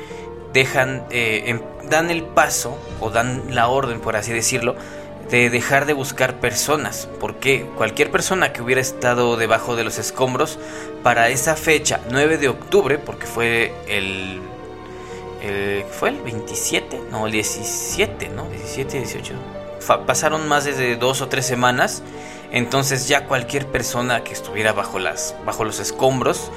dejan, 0.54 1.06
eh, 1.12 1.44
em, 1.48 1.62
dan 1.90 2.10
el 2.10 2.24
paso 2.24 2.78
o 3.00 3.10
dan 3.10 3.44
la 3.56 3.68
orden, 3.68 4.00
por 4.00 4.16
así 4.16 4.32
decirlo, 4.32 4.76
de 5.30 5.50
dejar 5.50 5.86
de 5.86 5.94
buscar 5.94 6.40
personas, 6.40 7.08
porque 7.20 7.66
cualquier 7.78 8.12
persona 8.12 8.52
que 8.52 8.62
hubiera 8.62 8.82
estado 8.82 9.38
debajo 9.38 9.76
de 9.76 9.86
los 9.86 9.98
escombros 9.98 10.60
para 11.04 11.30
esa 11.30 11.56
fecha, 11.56 12.02
9 12.10 12.38
de 12.38 12.50
octubre, 12.50 12.98
porque 12.98 13.26
fue 13.26 13.74
el, 13.88 14.42
fue 15.90 16.10
el 16.10 16.22
27, 16.22 17.04
no, 17.12 17.28
el 17.28 17.32
17, 17.32 18.30
¿no? 18.30 18.50
17, 18.50 18.98
18. 18.98 19.34
pasaron 20.06 20.50
más 20.50 20.66
de 20.66 20.98
dos 20.98 21.22
o 21.22 21.30
tres 21.30 21.46
semanas, 21.46 22.04
entonces 22.52 23.08
ya 23.08 23.28
cualquier 23.28 23.68
persona 23.68 24.24
que 24.24 24.34
estuviera 24.34 24.74
bajo 24.74 25.00
las 25.00 25.36
bajo 25.46 25.64
los 25.64 25.80
escombros, 25.80 26.52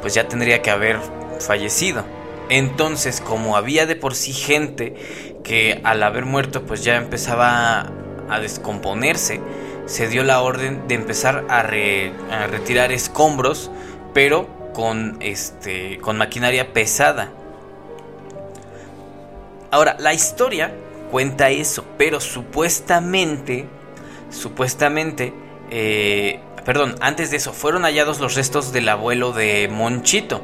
pues 0.00 0.14
ya 0.14 0.28
tendría 0.28 0.62
que 0.62 0.70
haber 0.70 0.98
fallecido. 1.40 2.04
Entonces, 2.48 3.20
como 3.20 3.56
había 3.56 3.86
de 3.86 3.96
por 3.96 4.14
sí 4.14 4.32
gente 4.32 4.94
que 5.42 5.80
al 5.84 6.02
haber 6.02 6.26
muerto 6.26 6.64
pues 6.64 6.84
ya 6.84 6.96
empezaba 6.96 7.90
a 8.28 8.40
descomponerse, 8.40 9.40
se 9.86 10.08
dio 10.08 10.24
la 10.24 10.40
orden 10.40 10.88
de 10.88 10.94
empezar 10.94 11.44
a, 11.48 11.62
retirar 11.62 12.92
escombros, 12.92 13.70
pero 14.12 14.48
con, 14.72 15.16
este, 15.20 15.98
con 15.98 16.16
maquinaria 16.16 16.72
pesada. 16.72 17.30
Ahora, 19.70 19.96
la 19.98 20.14
historia 20.14 20.74
cuenta 21.10 21.50
eso, 21.50 21.84
pero 21.98 22.20
supuestamente, 22.20 23.66
supuestamente, 24.30 25.32
eh, 25.70 26.40
perdón, 26.64 26.96
antes 27.00 27.30
de 27.30 27.36
eso, 27.36 27.52
fueron 27.52 27.82
hallados 27.82 28.20
los 28.20 28.34
restos 28.34 28.72
del 28.72 28.88
abuelo 28.88 29.32
de 29.32 29.68
Monchito. 29.70 30.42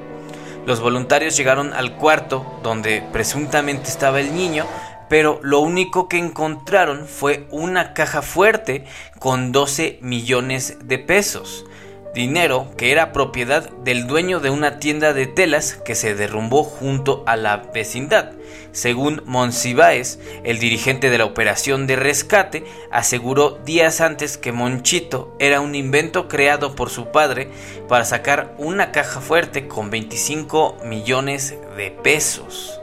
Los 0.67 0.81
voluntarios 0.81 1.37
llegaron 1.37 1.73
al 1.73 1.97
cuarto 1.97 2.61
donde 2.63 3.03
presuntamente 3.13 3.89
estaba 3.89 4.21
el 4.21 4.35
niño, 4.35 4.67
pero 5.09 5.41
lo 5.43 5.61
único 5.61 6.09
que 6.09 6.19
encontraron 6.19 7.07
fue 7.07 7.47
una 7.51 7.95
caja 7.95 8.23
fuerte 8.23 8.85
con 9.19 9.53
12 9.53 9.99
millones 10.03 10.79
de 10.85 10.99
pesos 10.99 11.65
dinero 12.15 12.69
que 12.77 12.93
era 12.93 13.13
propiedad 13.13 13.71
del 13.85 14.07
dueño 14.07 14.41
de 14.41 14.51
una 14.51 14.79
tienda 14.79 15.13
de 15.13 15.27
telas 15.27 15.75
que 15.75 15.95
se 15.95 16.15
derrumbó 16.15 16.65
junto 16.65 17.23
a 17.27 17.37
la 17.37 17.57
vecindad. 17.73 18.33
Según 18.73 19.23
Monsiváis, 19.27 20.19
el 20.45 20.59
dirigente 20.59 21.11
de 21.11 21.19
la 21.19 21.25
operación 21.25 21.87
de 21.87 21.97
rescate, 21.97 22.65
aseguró 22.91 23.59
días 23.65 24.01
antes 24.01 24.39
que 24.39 24.53
Monchito 24.53 25.35
era 25.39 25.61
un 25.61 25.75
invento 25.75 26.29
creado 26.29 26.75
por 26.77 26.91
su 26.91 27.07
padre 27.07 27.49
para 27.89 28.05
sacar 28.05 28.55
una 28.59 28.93
caja 28.93 29.21
fuerte 29.21 29.67
con 29.67 29.91
25 29.91 30.79
millones 30.85 31.55
de 31.77 31.91
pesos. 31.91 32.81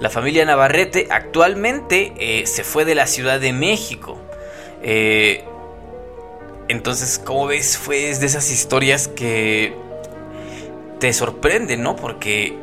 La 0.00 0.10
familia 0.10 0.44
Navarrete 0.44 1.08
actualmente 1.10 2.12
eh, 2.18 2.46
se 2.46 2.62
fue 2.62 2.84
de 2.84 2.94
la 2.94 3.06
Ciudad 3.06 3.40
de 3.40 3.52
México. 3.52 4.16
Eh, 4.82 5.44
entonces, 6.68 7.18
como 7.18 7.46
ves, 7.46 7.76
fue 7.78 8.14
de 8.14 8.26
esas 8.26 8.50
historias 8.50 9.08
que 9.08 9.74
te 11.00 11.12
sorprenden, 11.12 11.82
¿no? 11.82 11.96
Porque 11.96 12.56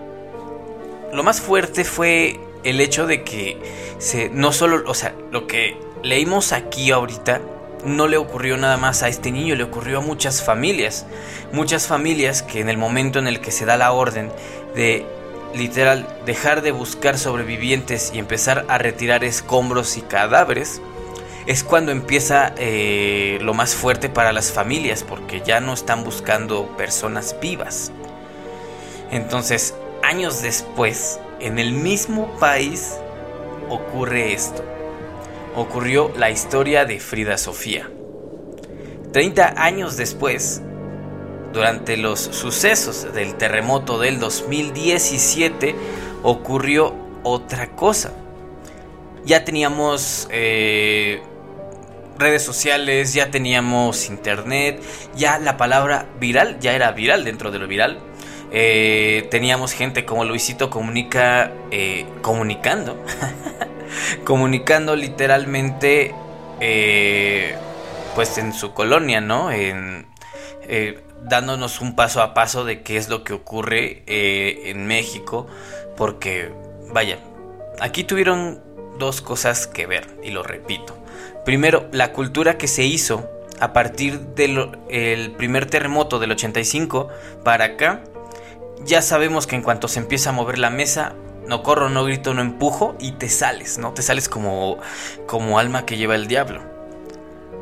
lo 1.11 1.23
más 1.23 1.41
fuerte 1.41 1.83
fue 1.83 2.39
el 2.63 2.81
hecho 2.81 3.07
de 3.07 3.23
que 3.23 3.57
se, 3.97 4.29
no 4.29 4.51
solo, 4.51 4.83
o 4.89 4.93
sea, 4.93 5.15
lo 5.31 5.47
que 5.47 5.77
leímos 6.03 6.51
aquí 6.51 6.91
ahorita 6.91 7.41
no 7.83 8.07
le 8.07 8.17
ocurrió 8.17 8.57
nada 8.57 8.77
más 8.77 9.03
a 9.03 9.07
este 9.07 9.31
niño, 9.31 9.55
le 9.55 9.63
ocurrió 9.63 9.99
a 9.99 10.01
muchas 10.01 10.43
familias. 10.43 11.05
Muchas 11.51 11.87
familias 11.87 12.41
que 12.41 12.59
en 12.59 12.69
el 12.69 12.77
momento 12.77 13.19
en 13.19 13.27
el 13.27 13.39
que 13.39 13.51
se 13.51 13.65
da 13.65 13.77
la 13.77 13.91
orden 13.91 14.31
de 14.75 15.05
literal 15.55 16.07
dejar 16.25 16.61
de 16.61 16.71
buscar 16.71 17.17
sobrevivientes 17.17 18.11
y 18.13 18.19
empezar 18.19 18.65
a 18.67 18.77
retirar 18.77 19.23
escombros 19.23 19.97
y 19.97 20.01
cadáveres, 20.01 20.81
es 21.47 21.63
cuando 21.63 21.91
empieza 21.91 22.53
eh, 22.57 23.37
lo 23.41 23.53
más 23.53 23.75
fuerte 23.75 24.09
para 24.09 24.33
las 24.33 24.51
familias, 24.51 25.03
porque 25.03 25.41
ya 25.45 25.59
no 25.59 25.73
están 25.73 26.03
buscando 26.03 26.65
personas 26.75 27.35
vivas. 27.39 27.91
Entonces, 29.11 29.75
años 30.01 30.41
después, 30.41 31.19
en 31.39 31.59
el 31.59 31.73
mismo 31.73 32.27
país, 32.39 32.95
ocurre 33.69 34.33
esto. 34.33 34.63
Ocurrió 35.55 36.11
la 36.17 36.31
historia 36.31 36.85
de 36.85 36.99
Frida 36.99 37.37
Sofía. 37.37 37.89
30 39.13 39.53
años 39.57 39.97
después, 39.97 40.61
durante 41.53 41.95
los 41.95 42.19
sucesos 42.19 43.13
del 43.13 43.35
terremoto 43.35 43.99
del 43.99 44.19
2017, 44.19 45.75
ocurrió 46.23 46.93
otra 47.23 47.75
cosa. 47.75 48.11
Ya 49.23 49.45
teníamos 49.45 50.27
eh, 50.31 51.21
redes 52.17 52.43
sociales, 52.43 53.13
ya 53.13 53.31
teníamos 53.31 54.09
internet, 54.09 54.81
ya 55.15 55.39
la 55.39 55.57
palabra 55.57 56.07
viral 56.19 56.59
ya 56.59 56.73
era 56.73 56.91
viral 56.91 57.23
dentro 57.23 57.51
de 57.51 57.59
lo 57.59 57.67
viral. 57.67 57.99
Eh, 58.51 59.27
teníamos 59.31 59.73
gente 59.73 60.05
como 60.05 60.23
Luisito 60.23 60.69
Comunica 60.69 61.51
eh, 61.71 62.05
comunicando, 62.21 63.03
comunicando 64.23 64.95
literalmente 64.95 66.13
eh, 66.61 67.55
pues 68.13 68.37
en 68.37 68.53
su 68.53 68.73
colonia, 68.73 69.19
¿no? 69.19 69.51
En, 69.51 70.07
dándonos 71.21 71.81
un 71.81 71.95
paso 71.95 72.21
a 72.21 72.33
paso 72.33 72.65
de 72.65 72.81
qué 72.81 72.97
es 72.97 73.09
lo 73.09 73.23
que 73.23 73.33
ocurre 73.33 74.03
en 74.07 74.87
México, 74.87 75.47
porque 75.97 76.51
vaya, 76.91 77.19
aquí 77.79 78.03
tuvieron 78.03 78.61
dos 78.97 79.21
cosas 79.21 79.67
que 79.67 79.85
ver, 79.85 80.07
y 80.23 80.31
lo 80.31 80.43
repito. 80.43 81.04
Primero, 81.43 81.87
la 81.91 82.11
cultura 82.11 82.57
que 82.57 82.67
se 82.67 82.85
hizo 82.85 83.29
a 83.59 83.73
partir 83.73 84.19
del 84.19 85.31
primer 85.37 85.65
terremoto 85.67 86.19
del 86.19 86.31
85 86.31 87.09
para 87.43 87.65
acá, 87.65 88.03
ya 88.83 89.01
sabemos 89.01 89.47
que 89.47 89.55
en 89.55 89.61
cuanto 89.61 89.87
se 89.87 89.99
empieza 89.99 90.29
a 90.29 90.33
mover 90.33 90.57
la 90.57 90.69
mesa, 90.69 91.13
no 91.47 91.63
corro, 91.63 91.89
no 91.89 92.03
grito, 92.03 92.33
no 92.33 92.41
empujo 92.41 92.95
y 92.99 93.13
te 93.13 93.29
sales, 93.29 93.77
¿no? 93.77 93.93
Te 93.93 94.01
sales 94.01 94.29
como, 94.29 94.77
como 95.27 95.59
alma 95.59 95.85
que 95.85 95.97
lleva 95.97 96.15
el 96.15 96.27
diablo. 96.27 96.61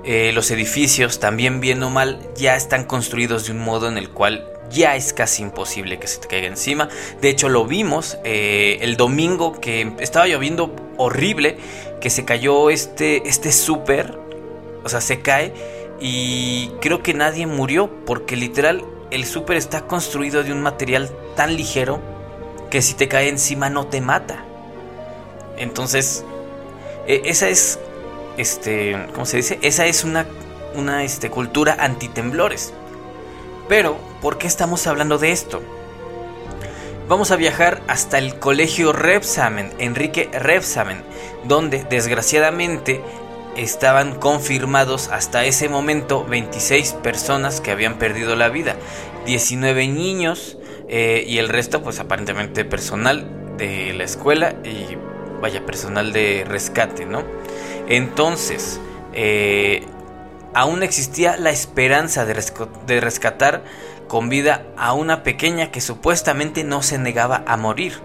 Eh, 0.05 0.31
los 0.33 0.51
edificios, 0.51 1.19
también 1.19 1.61
bien 1.61 1.81
o 1.83 1.89
mal, 1.89 2.19
ya 2.35 2.55
están 2.55 2.85
construidos 2.85 3.45
de 3.45 3.53
un 3.53 3.59
modo 3.59 3.87
en 3.87 3.97
el 3.97 4.09
cual 4.09 4.45
ya 4.73 4.95
es 4.95 5.13
casi 5.13 5.43
imposible 5.43 5.99
que 5.99 6.07
se 6.07 6.19
te 6.19 6.27
caiga 6.27 6.47
encima. 6.47 6.89
De 7.21 7.29
hecho, 7.29 7.47
lo 7.47 7.65
vimos 7.65 8.17
eh, 8.23 8.79
el 8.81 8.97
domingo 8.97 9.59
que 9.61 9.93
estaba 9.99 10.27
lloviendo 10.27 10.75
horrible, 10.97 11.57
que 12.01 12.09
se 12.09 12.25
cayó 12.25 12.69
este, 12.69 13.27
este 13.27 13.51
súper, 13.51 14.17
o 14.83 14.89
sea, 14.89 14.99
se 14.99 15.21
cae 15.21 15.53
y 15.99 16.69
creo 16.81 17.01
que 17.01 17.13
nadie 17.13 17.47
murió 17.47 17.89
porque 18.05 18.35
literal 18.35 18.83
el 19.11 19.25
súper 19.25 19.57
está 19.57 19.85
construido 19.87 20.43
de 20.43 20.51
un 20.51 20.61
material 20.61 21.09
tan 21.35 21.55
ligero 21.55 22.01
que 22.69 22.81
si 22.81 22.95
te 22.95 23.07
cae 23.07 23.29
encima 23.29 23.69
no 23.69 23.87
te 23.87 24.01
mata. 24.01 24.43
Entonces, 25.57 26.25
e, 27.07 27.21
esa 27.25 27.47
es, 27.47 27.79
este, 28.37 28.97
¿cómo 29.13 29.25
se 29.25 29.37
dice? 29.37 29.59
Esa 29.61 29.85
es 29.85 30.03
una, 30.03 30.25
una 30.75 31.03
este, 31.03 31.29
cultura 31.29 31.77
antitemblores. 31.79 32.73
Pero, 33.69 33.97
¿por 34.23 34.37
qué 34.37 34.47
estamos 34.47 34.87
hablando 34.87 35.17
de 35.17 35.33
esto? 35.33 35.61
Vamos 37.09 37.31
a 37.31 37.35
viajar 37.35 37.81
hasta 37.89 38.17
el 38.17 38.39
colegio 38.39 38.93
Repsamen, 38.93 39.73
Enrique 39.79 40.29
Repsamen, 40.31 41.03
donde 41.43 41.83
desgraciadamente 41.83 43.01
estaban 43.57 44.15
confirmados 44.15 45.09
hasta 45.09 45.43
ese 45.43 45.67
momento 45.67 46.23
26 46.23 46.93
personas 47.03 47.59
que 47.59 47.71
habían 47.71 47.99
perdido 47.99 48.37
la 48.37 48.47
vida, 48.47 48.77
19 49.25 49.89
niños 49.89 50.57
eh, 50.87 51.25
y 51.27 51.39
el 51.39 51.49
resto 51.49 51.83
pues 51.83 51.99
aparentemente 51.99 52.63
personal 52.63 53.57
de 53.57 53.91
la 53.91 54.05
escuela 54.05 54.55
y 54.63 54.95
vaya 55.41 55.65
personal 55.65 56.13
de 56.13 56.45
rescate, 56.47 57.05
¿no? 57.05 57.23
Entonces, 57.89 58.79
eh, 59.11 59.85
aún 60.53 60.83
existía 60.83 61.37
la 61.37 61.51
esperanza 61.51 62.25
de, 62.25 62.99
rescatar 63.01 63.63
con 64.07 64.29
vida 64.29 64.65
a 64.77 64.93
una 64.93 65.23
pequeña 65.23 65.71
que 65.71 65.81
supuestamente 65.81 66.63
no 66.63 66.83
se 66.83 66.97
negaba 66.97 67.43
a 67.47 67.57
morir. 67.57 67.99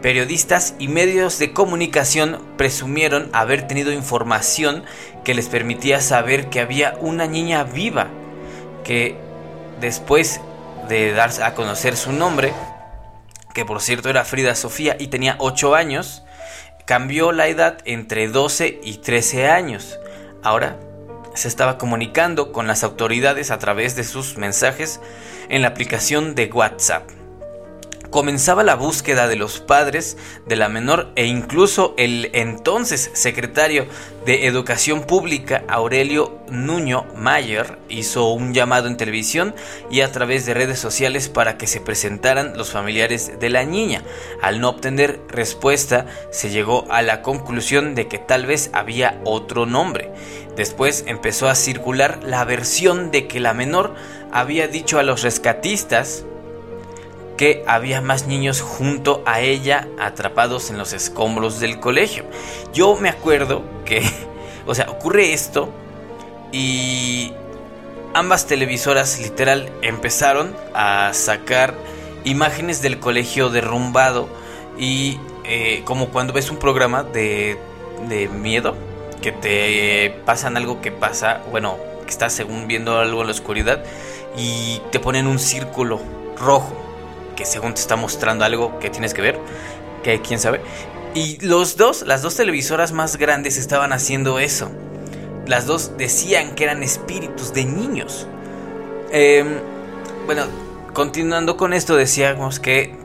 Periodistas 0.00 0.74
y 0.78 0.88
medios 0.88 1.38
de 1.38 1.52
comunicación 1.52 2.42
presumieron 2.56 3.30
haber 3.32 3.68
tenido 3.68 3.92
información 3.92 4.84
que 5.24 5.34
les 5.34 5.48
permitía 5.48 6.00
saber 6.00 6.50
que 6.50 6.60
había 6.60 6.96
una 7.00 7.26
niña 7.26 7.62
viva, 7.62 8.08
que 8.82 9.16
después 9.80 10.40
de 10.88 11.12
darse 11.12 11.44
a 11.44 11.54
conocer 11.54 11.96
su 11.96 12.12
nombre, 12.12 12.52
que 13.54 13.64
por 13.64 13.80
cierto 13.80 14.10
era 14.10 14.24
Frida 14.24 14.56
Sofía 14.56 14.96
y 14.98 15.06
tenía 15.06 15.36
8 15.38 15.76
años, 15.76 16.24
cambió 16.84 17.30
la 17.30 17.46
edad 17.46 17.78
entre 17.84 18.26
12 18.26 18.80
y 18.82 18.98
13 18.98 19.48
años. 19.48 20.00
Ahora 20.42 20.76
se 21.34 21.48
estaba 21.48 21.78
comunicando 21.78 22.52
con 22.52 22.66
las 22.66 22.84
autoridades 22.84 23.50
a 23.50 23.58
través 23.58 23.96
de 23.96 24.04
sus 24.04 24.36
mensajes 24.36 25.00
en 25.48 25.62
la 25.62 25.68
aplicación 25.68 26.34
de 26.34 26.46
WhatsApp. 26.46 27.21
Comenzaba 28.12 28.62
la 28.62 28.74
búsqueda 28.76 29.26
de 29.26 29.36
los 29.36 29.58
padres 29.58 30.18
de 30.46 30.54
la 30.54 30.68
menor 30.68 31.10
e 31.16 31.24
incluso 31.24 31.94
el 31.96 32.28
entonces 32.34 33.10
secretario 33.14 33.86
de 34.26 34.46
Educación 34.46 35.04
Pública, 35.04 35.64
Aurelio 35.66 36.38
Nuño 36.50 37.06
Mayer, 37.16 37.78
hizo 37.88 38.30
un 38.30 38.52
llamado 38.52 38.86
en 38.86 38.98
televisión 38.98 39.54
y 39.90 40.02
a 40.02 40.12
través 40.12 40.44
de 40.44 40.52
redes 40.52 40.78
sociales 40.78 41.30
para 41.30 41.56
que 41.56 41.66
se 41.66 41.80
presentaran 41.80 42.56
los 42.56 42.70
familiares 42.70 43.40
de 43.40 43.48
la 43.48 43.64
niña. 43.64 44.02
Al 44.42 44.60
no 44.60 44.68
obtener 44.68 45.18
respuesta, 45.28 46.04
se 46.30 46.50
llegó 46.50 46.84
a 46.90 47.00
la 47.00 47.22
conclusión 47.22 47.94
de 47.94 48.08
que 48.08 48.18
tal 48.18 48.44
vez 48.44 48.68
había 48.74 49.20
otro 49.24 49.64
nombre. 49.64 50.12
Después 50.54 51.04
empezó 51.06 51.48
a 51.48 51.54
circular 51.54 52.20
la 52.22 52.44
versión 52.44 53.10
de 53.10 53.26
que 53.26 53.40
la 53.40 53.54
menor 53.54 53.94
había 54.30 54.68
dicho 54.68 54.98
a 54.98 55.02
los 55.02 55.22
rescatistas 55.22 56.26
que 57.36 57.64
había 57.66 58.00
más 58.00 58.26
niños 58.26 58.60
junto 58.60 59.22
a 59.26 59.40
ella 59.40 59.88
atrapados 59.98 60.70
en 60.70 60.78
los 60.78 60.92
escombros 60.92 61.60
del 61.60 61.80
colegio. 61.80 62.24
Yo 62.72 62.96
me 62.96 63.08
acuerdo 63.08 63.62
que, 63.84 64.02
o 64.66 64.74
sea, 64.74 64.90
ocurre 64.90 65.32
esto 65.32 65.68
y 66.52 67.32
ambas 68.14 68.46
televisoras 68.46 69.18
literal 69.20 69.70
empezaron 69.82 70.54
a 70.74 71.12
sacar 71.14 71.74
imágenes 72.24 72.82
del 72.82 72.98
colegio 73.00 73.48
derrumbado 73.48 74.28
y 74.78 75.18
eh, 75.44 75.82
como 75.84 76.08
cuando 76.08 76.32
ves 76.32 76.50
un 76.50 76.58
programa 76.58 77.02
de, 77.02 77.58
de 78.08 78.28
miedo, 78.28 78.76
que 79.20 79.32
te 79.32 80.10
pasan 80.24 80.56
algo 80.56 80.80
que 80.80 80.90
pasa, 80.90 81.42
bueno, 81.50 81.76
que 82.04 82.10
estás 82.10 82.32
según 82.32 82.66
viendo 82.66 82.98
algo 82.98 83.20
en 83.20 83.28
la 83.28 83.32
oscuridad 83.32 83.82
y 84.36 84.80
te 84.90 84.98
ponen 84.98 85.26
un 85.26 85.38
círculo 85.38 86.00
rojo 86.36 86.81
según 87.44 87.74
te 87.74 87.80
está 87.80 87.96
mostrando 87.96 88.44
algo 88.44 88.78
que 88.78 88.90
tienes 88.90 89.14
que 89.14 89.22
ver, 89.22 89.38
que 90.02 90.20
quién 90.20 90.38
sabe. 90.38 90.60
Y 91.14 91.38
los 91.44 91.76
dos, 91.76 92.02
las 92.06 92.22
dos 92.22 92.36
televisoras 92.36 92.92
más 92.92 93.16
grandes 93.16 93.58
estaban 93.58 93.92
haciendo 93.92 94.38
eso. 94.38 94.70
Las 95.46 95.66
dos 95.66 95.92
decían 95.98 96.54
que 96.54 96.64
eran 96.64 96.82
espíritus 96.82 97.52
de 97.52 97.64
niños. 97.64 98.26
Em, 99.10 99.58
bueno, 100.26 100.44
continuando 100.94 101.56
con 101.56 101.72
esto, 101.72 101.96
decíamos 101.96 102.60
que 102.60 102.96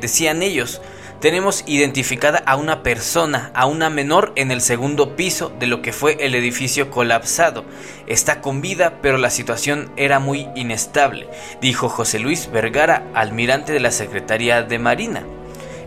decían 0.00 0.42
ellos 0.42 0.80
tenemos 1.24 1.64
identificada 1.66 2.42
a 2.44 2.54
una 2.54 2.82
persona, 2.82 3.50
a 3.54 3.64
una 3.64 3.88
menor 3.88 4.34
en 4.36 4.50
el 4.50 4.60
segundo 4.60 5.16
piso 5.16 5.50
de 5.58 5.66
lo 5.66 5.80
que 5.80 5.94
fue 5.94 6.18
el 6.20 6.34
edificio 6.34 6.90
colapsado. 6.90 7.64
Está 8.06 8.42
con 8.42 8.60
vida, 8.60 8.98
pero 9.00 9.16
la 9.16 9.30
situación 9.30 9.90
era 9.96 10.18
muy 10.18 10.50
inestable, 10.54 11.26
dijo 11.62 11.88
José 11.88 12.18
Luis 12.18 12.50
Vergara, 12.52 13.04
almirante 13.14 13.72
de 13.72 13.80
la 13.80 13.90
Secretaría 13.90 14.64
de 14.64 14.78
Marina. 14.78 15.24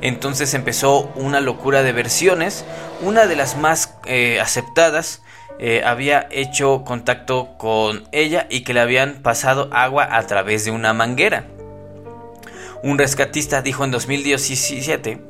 Entonces 0.02 0.56
empezó 0.56 1.12
una 1.14 1.40
locura 1.40 1.84
de 1.84 1.92
versiones, 1.92 2.66
una 3.04 3.28
de 3.28 3.36
las 3.36 3.58
más 3.58 3.94
eh, 4.08 4.40
aceptadas 4.42 5.22
eh, 5.60 5.84
había 5.86 6.28
hecho 6.32 6.84
contacto 6.84 7.50
con 7.60 8.10
ella 8.12 8.48
y 8.50 8.62
que 8.62 8.74
le 8.74 8.80
habían 8.80 9.22
pasado 9.22 9.70
agua 9.72 10.18
a 10.18 10.26
través 10.26 10.66
de 10.66 10.72
una 10.72 10.94
manguera. 10.94 11.46
Un 12.84 12.98
rescatista 12.98 13.62
dijo 13.62 13.84
en 13.84 13.92
2017 13.92 15.27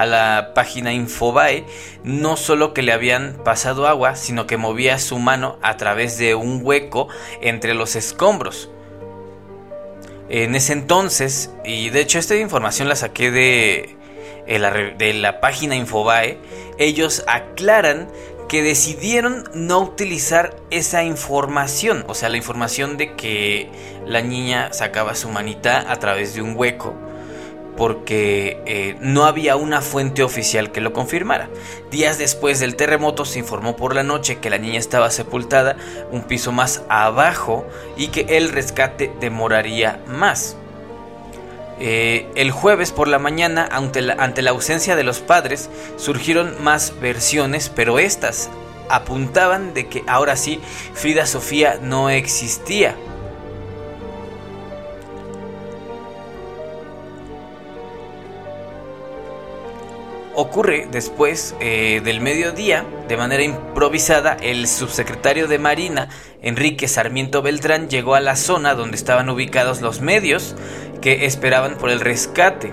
a 0.00 0.06
la 0.06 0.52
página 0.54 0.92
Infobae 0.92 1.66
no 2.04 2.38
solo 2.38 2.72
que 2.72 2.82
le 2.82 2.92
habían 2.92 3.34
pasado 3.44 3.86
agua, 3.86 4.16
sino 4.16 4.46
que 4.46 4.56
movía 4.56 4.98
su 4.98 5.18
mano 5.18 5.58
a 5.60 5.76
través 5.76 6.16
de 6.16 6.34
un 6.34 6.60
hueco 6.62 7.08
entre 7.42 7.74
los 7.74 7.96
escombros. 7.96 8.70
En 10.30 10.54
ese 10.54 10.72
entonces, 10.72 11.50
y 11.64 11.90
de 11.90 12.00
hecho 12.00 12.18
esta 12.18 12.36
información 12.36 12.88
la 12.88 12.96
saqué 12.96 13.30
de, 13.30 13.96
de 14.46 15.12
la 15.12 15.40
página 15.40 15.76
Infobae, 15.76 16.38
ellos 16.78 17.22
aclaran 17.26 18.08
que 18.48 18.62
decidieron 18.62 19.44
no 19.54 19.80
utilizar 19.80 20.56
esa 20.70 21.04
información, 21.04 22.04
o 22.08 22.14
sea, 22.14 22.30
la 22.30 22.38
información 22.38 22.96
de 22.96 23.14
que 23.16 23.68
la 24.06 24.22
niña 24.22 24.72
sacaba 24.72 25.14
su 25.14 25.28
manita 25.28 25.92
a 25.92 25.96
través 25.96 26.34
de 26.34 26.42
un 26.42 26.56
hueco, 26.56 26.94
porque 27.80 28.60
eh, 28.66 28.96
no 29.00 29.24
había 29.24 29.56
una 29.56 29.80
fuente 29.80 30.22
oficial 30.22 30.70
que 30.70 30.82
lo 30.82 30.92
confirmara. 30.92 31.48
Días 31.90 32.18
después 32.18 32.60
del 32.60 32.76
terremoto 32.76 33.24
se 33.24 33.38
informó 33.38 33.74
por 33.74 33.94
la 33.94 34.02
noche 34.02 34.36
que 34.36 34.50
la 34.50 34.58
niña 34.58 34.78
estaba 34.78 35.10
sepultada 35.10 35.78
un 36.10 36.20
piso 36.20 36.52
más 36.52 36.82
abajo 36.90 37.66
y 37.96 38.08
que 38.08 38.36
el 38.36 38.50
rescate 38.50 39.10
demoraría 39.18 39.98
más. 40.06 40.58
Eh, 41.78 42.28
el 42.34 42.50
jueves 42.50 42.92
por 42.92 43.08
la 43.08 43.18
mañana, 43.18 43.66
ante 43.72 44.02
la, 44.02 44.12
ante 44.12 44.42
la 44.42 44.50
ausencia 44.50 44.94
de 44.94 45.04
los 45.04 45.20
padres, 45.20 45.70
surgieron 45.96 46.62
más 46.62 46.92
versiones, 47.00 47.70
pero 47.74 47.98
estas 47.98 48.50
apuntaban 48.90 49.72
de 49.72 49.88
que 49.88 50.04
ahora 50.06 50.36
sí 50.36 50.60
Frida 50.92 51.24
Sofía 51.24 51.78
no 51.80 52.10
existía. 52.10 52.94
Ocurre 60.40 60.88
después 60.90 61.54
eh, 61.60 62.00
del 62.02 62.22
mediodía, 62.22 62.86
de 63.08 63.18
manera 63.18 63.42
improvisada, 63.42 64.38
el 64.40 64.68
subsecretario 64.68 65.48
de 65.48 65.58
Marina, 65.58 66.08
Enrique 66.40 66.88
Sarmiento 66.88 67.42
Beltrán, 67.42 67.90
llegó 67.90 68.14
a 68.14 68.20
la 68.20 68.36
zona 68.36 68.74
donde 68.74 68.96
estaban 68.96 69.28
ubicados 69.28 69.82
los 69.82 70.00
medios 70.00 70.56
que 71.02 71.26
esperaban 71.26 71.76
por 71.76 71.90
el 71.90 72.00
rescate. 72.00 72.72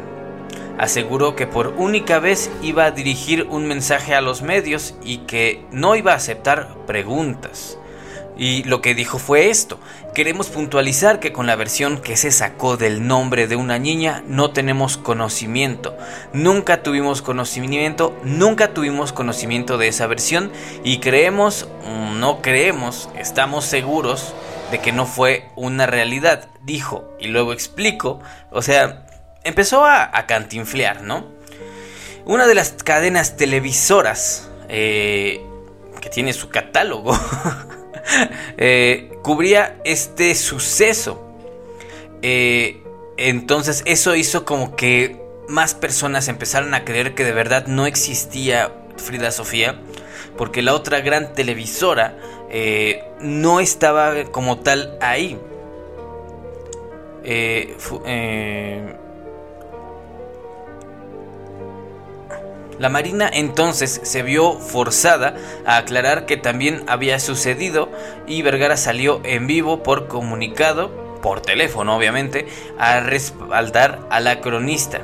Aseguró 0.77 1.35
que 1.35 1.45
por 1.45 1.73
única 1.77 2.19
vez 2.19 2.49
iba 2.61 2.85
a 2.85 2.91
dirigir 2.91 3.43
un 3.49 3.67
mensaje 3.67 4.15
a 4.15 4.21
los 4.21 4.43
medios 4.43 4.95
y 5.03 5.17
que 5.25 5.65
no 5.69 5.97
iba 5.97 6.13
a 6.13 6.15
aceptar 6.15 6.69
preguntas. 6.85 7.77
Y 8.37 8.63
lo 8.63 8.81
que 8.81 8.93
dijo 8.93 9.17
fue 9.17 9.49
esto. 9.49 9.79
Queremos 10.13 10.47
puntualizar 10.49 11.19
que 11.19 11.33
con 11.33 11.47
la 11.47 11.55
versión 11.55 11.99
que 11.99 12.17
se 12.17 12.31
sacó 12.31 12.77
del 12.77 13.07
nombre 13.07 13.47
de 13.47 13.55
una 13.55 13.79
niña 13.79 14.23
no 14.27 14.51
tenemos 14.51 14.97
conocimiento. 14.97 15.97
Nunca 16.33 16.83
tuvimos 16.83 17.21
conocimiento, 17.21 18.15
nunca 18.23 18.73
tuvimos 18.73 19.11
conocimiento 19.11 19.77
de 19.77 19.87
esa 19.87 20.05
versión 20.07 20.51
y 20.83 20.99
creemos, 20.99 21.67
no 22.13 22.41
creemos, 22.41 23.09
estamos 23.17 23.65
seguros 23.65 24.33
de 24.71 24.79
que 24.79 24.91
no 24.91 25.05
fue 25.05 25.49
una 25.55 25.85
realidad, 25.85 26.47
dijo, 26.63 27.15
y 27.19 27.27
luego 27.27 27.53
explico, 27.53 28.19
o 28.51 28.61
sea, 28.61 29.05
empezó 29.43 29.85
a, 29.85 30.11
cantinflear, 30.27 31.01
¿no? 31.01 31.25
Una 32.25 32.47
de 32.47 32.55
las 32.55 32.71
cadenas 32.71 33.37
televisoras 33.37 34.49
eh, 34.67 35.41
que 36.01 36.09
tiene 36.09 36.33
su 36.33 36.49
catálogo 36.49 37.17
eh, 38.57 39.11
cubría 39.21 39.79
este 39.83 40.33
suceso. 40.35 41.23
Eh, 42.21 42.83
entonces 43.17 43.83
eso 43.85 44.15
hizo 44.15 44.45
como 44.45 44.75
que 44.75 45.19
más 45.47 45.73
personas 45.73 46.27
empezaron 46.27 46.73
a 46.73 46.83
creer 46.83 47.15
que 47.15 47.23
de 47.23 47.31
verdad 47.31 47.67
no 47.67 47.85
existía 47.85 48.71
Frida 48.97 49.31
Sofía, 49.31 49.79
porque 50.37 50.61
la 50.61 50.73
otra 50.73 51.01
gran 51.01 51.33
televisora 51.33 52.17
eh, 52.49 53.03
no 53.21 53.59
estaba 53.59 54.25
como 54.25 54.59
tal 54.59 54.97
ahí. 55.01 55.39
Eh, 57.23 57.75
eh, 58.05 58.95
la 62.79 62.89
Marina 62.89 63.29
entonces 63.31 64.01
se 64.03 64.23
vio 64.23 64.59
forzada 64.59 65.35
a 65.65 65.77
aclarar 65.77 66.25
que 66.25 66.37
también 66.37 66.83
había 66.87 67.19
sucedido 67.19 67.89
y 68.27 68.41
Vergara 68.41 68.77
salió 68.77 69.21
en 69.23 69.47
vivo 69.47 69.83
por 69.83 70.07
comunicado, 70.07 71.19
por 71.21 71.41
teléfono 71.41 71.95
obviamente, 71.95 72.47
a 72.77 72.99
respaldar 72.99 73.99
a 74.09 74.19
la 74.19 74.41
cronista. 74.41 75.01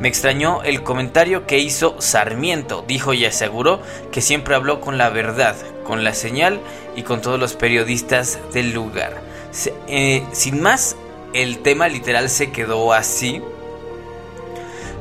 Me 0.00 0.08
extrañó 0.08 0.62
el 0.64 0.82
comentario 0.82 1.46
que 1.46 1.58
hizo 1.58 2.00
Sarmiento, 2.00 2.84
dijo 2.86 3.14
y 3.14 3.24
aseguró 3.24 3.80
que 4.10 4.20
siempre 4.20 4.54
habló 4.54 4.80
con 4.80 4.98
la 4.98 5.08
verdad, 5.08 5.56
con 5.84 6.02
la 6.02 6.14
señal 6.14 6.60
y 6.96 7.02
con 7.02 7.20
todos 7.20 7.38
los 7.38 7.54
periodistas 7.54 8.38
del 8.52 8.72
lugar. 8.72 9.20
Eh, 9.86 10.24
sin 10.32 10.60
más, 10.60 10.96
el 11.32 11.60
tema 11.60 11.88
literal 11.88 12.28
se 12.28 12.50
quedó 12.50 12.92
así. 12.92 13.40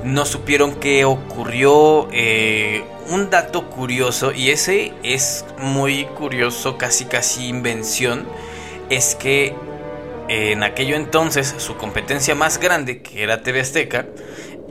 No 0.03 0.25
supieron 0.25 0.75
qué 0.75 1.05
ocurrió. 1.05 2.09
Eh, 2.11 2.83
un 3.09 3.29
dato 3.29 3.69
curioso, 3.69 4.31
y 4.31 4.49
ese 4.49 4.93
es 5.03 5.45
muy 5.59 6.05
curioso, 6.05 6.77
casi 6.77 7.05
casi 7.05 7.47
invención, 7.47 8.25
es 8.89 9.15
que 9.15 9.53
en 10.29 10.63
aquello 10.63 10.95
entonces 10.95 11.53
su 11.57 11.75
competencia 11.75 12.33
más 12.33 12.59
grande, 12.59 13.01
que 13.01 13.23
era 13.23 13.43
TV 13.43 13.59
Azteca, 13.59 14.07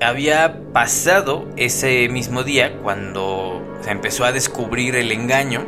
había 0.00 0.60
pasado 0.72 1.46
ese 1.56 2.08
mismo 2.08 2.42
día 2.42 2.78
cuando 2.82 3.62
se 3.82 3.90
empezó 3.90 4.24
a 4.24 4.32
descubrir 4.32 4.96
el 4.96 5.12
engaño. 5.12 5.64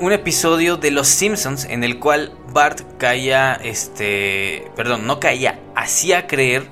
Un 0.00 0.12
episodio 0.12 0.76
de 0.76 0.90
Los 0.90 1.08
Simpsons 1.08 1.64
en 1.64 1.84
el 1.84 1.98
cual 1.98 2.32
Bart 2.52 2.80
caía, 2.98 3.54
este, 3.54 4.70
perdón, 4.76 5.06
no 5.06 5.18
caía, 5.20 5.60
hacía 5.74 6.26
creer 6.26 6.64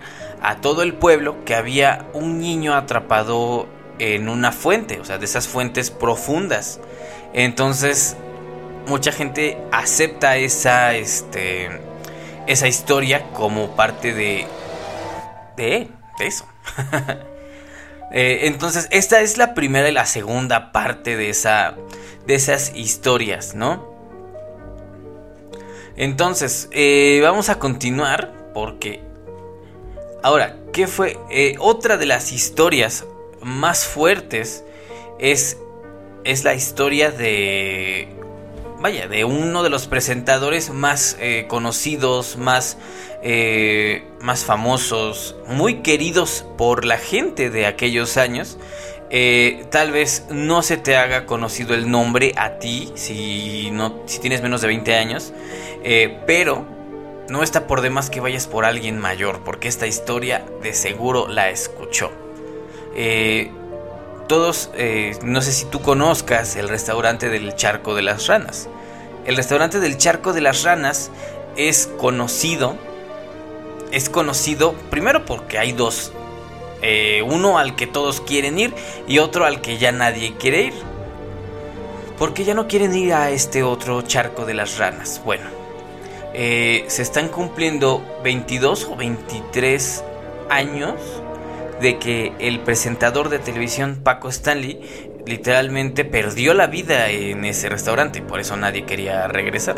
a 0.42 0.61
todo 0.61 0.83
el 0.83 0.94
pueblo 0.94 1.44
que 1.44 1.55
había 1.55 2.07
un 2.12 2.38
niño 2.38 2.74
atrapado 2.74 3.68
en 3.98 4.28
una 4.28 4.50
fuente, 4.52 5.00
o 5.00 5.05
sea, 5.05 5.18
de 5.18 5.24
esas 5.24 5.46
fuentes 5.46 5.90
profundas. 5.90 6.81
Entonces, 7.33 8.16
mucha 8.87 9.12
gente 9.12 9.59
acepta 9.70 10.37
esa, 10.37 10.94
este, 10.94 11.70
esa 12.46 12.66
historia 12.66 13.31
como 13.33 13.76
parte 13.76 14.12
de, 14.12 14.46
de, 15.57 15.88
eso. 16.20 16.46
Eh, 18.14 18.46
entonces, 18.46 18.88
esta 18.90 19.22
es 19.22 19.38
la 19.38 19.55
primera 19.55 19.88
y 19.88 19.92
la 19.92 20.05
segunda 20.05 20.70
parte 20.70 21.16
de, 21.16 21.31
esa, 21.31 21.76
de 22.26 22.35
esas 22.35 22.76
historias, 22.76 23.55
¿no? 23.55 23.90
Entonces, 25.96 26.68
eh, 26.72 27.20
vamos 27.22 27.48
a 27.48 27.59
continuar 27.59 28.35
porque... 28.52 29.12
Ahora, 30.22 30.56
¿qué 30.72 30.87
fue? 30.87 31.18
Eh, 31.30 31.56
otra 31.58 31.96
de 31.96 32.06
las 32.06 32.32
historias 32.32 33.04
más 33.42 33.85
fuertes 33.85 34.64
es, 35.18 35.58
es 36.24 36.44
la 36.44 36.54
historia 36.54 37.11
de... 37.11 38.08
Vaya, 38.80 39.06
de 39.06 39.24
uno 39.24 39.62
de 39.62 39.70
los 39.70 39.87
presentadores 39.87 40.70
más 40.70 41.16
eh, 41.20 41.46
conocidos, 41.48 42.37
más, 42.37 42.78
más 44.20 44.44
famosos, 44.44 45.37
muy 45.46 45.82
queridos 45.82 46.44
por 46.58 46.85
la 46.85 46.98
gente 46.98 47.48
de 47.48 47.66
aquellos 47.66 48.16
años. 48.16 48.58
tal 49.70 49.92
vez 49.92 50.26
no 50.30 50.62
se 50.62 50.78
te 50.78 50.96
haga 50.96 51.26
conocido 51.26 51.74
el 51.74 51.88
nombre 51.88 52.32
a 52.37 52.58
ti 52.58 52.90
si, 52.96 53.70
no, 53.70 54.02
si 54.06 54.18
tienes 54.18 54.42
menos 54.42 54.62
de 54.62 54.66
20 54.66 54.96
años, 54.96 55.32
eh, 55.85 56.18
pero 56.26 56.66
no 57.33 57.42
está 57.42 57.66
por 57.66 57.81
demás 57.81 58.11
que 58.11 58.21
vayas 58.21 58.47
por 58.47 58.66
alguien 58.66 58.99
mayor, 58.99 59.40
porque 59.42 59.66
esta 59.66 59.87
historia 59.87 60.45
de 60.62 60.75
seguro 60.75 61.29
la 61.29 61.49
escuchó. 61.49 62.11
Eh, 62.95 63.51
todos, 64.29 64.68
eh, 64.75 65.16
no 65.25 65.40
sé 65.40 65.53
si 65.53 65.64
tú 65.64 65.81
conozcas 65.81 66.57
el 66.57 66.68
restaurante 66.68 67.31
del 67.31 67.57
Charco 67.57 67.95
de 67.95 68.03
las 68.03 68.27
Ranas. 68.27 68.68
El 69.25 69.37
restaurante 69.37 69.81
del 69.81 69.97
Charco 69.97 70.35
de 70.35 70.42
las 70.42 70.62
Ranas 70.62 71.11
es 71.57 71.87
conocido, 71.87 72.77
es 73.92 74.11
conocido 74.11 74.75
primero 74.90 75.25
porque 75.25 75.59
hay 75.59 75.73
dos, 75.73 76.12
uno 77.25 77.57
al 77.59 77.77
que 77.77 77.87
todos 77.87 78.21
quieren 78.21 78.59
ir 78.59 78.75
y 79.09 79.21
otro 79.21 79.47
al 79.47 79.62
que 79.62 79.79
ya 79.79 79.90
nadie 79.90 80.35
quiere 80.37 80.64
ir. 80.64 80.75
Porque 82.18 82.45
ya 82.45 82.53
no 82.53 82.68
quieren 82.68 82.95
ir 82.95 83.14
a 83.14 83.31
este 83.31 83.62
otro 83.62 84.03
charco 84.03 84.45
de 84.45 84.53
las 84.53 84.77
ranas. 84.77 85.23
Bueno, 85.25 85.62
eh, 86.35 86.85
se 86.88 87.03
están 87.03 87.29
cumpliendo 87.29 88.03
22 88.25 88.85
o 88.85 88.97
23 88.97 90.05
años 90.49 90.95
de 91.81 91.99
que 91.99 92.33
el 92.38 92.61
presentador 92.61 93.29
de 93.29 93.38
televisión 93.38 94.01
Paco 94.03 94.29
Stanley 94.29 94.81
literalmente 95.27 96.05
perdió 96.05 96.55
la 96.55 96.66
vida 96.66 97.11
en 97.11 97.45
ese 97.45 97.68
restaurante, 97.68 98.23
por 98.23 98.40
eso 98.40 98.57
nadie 98.57 98.85
quería 98.85 99.29
regresar. 99.29 99.77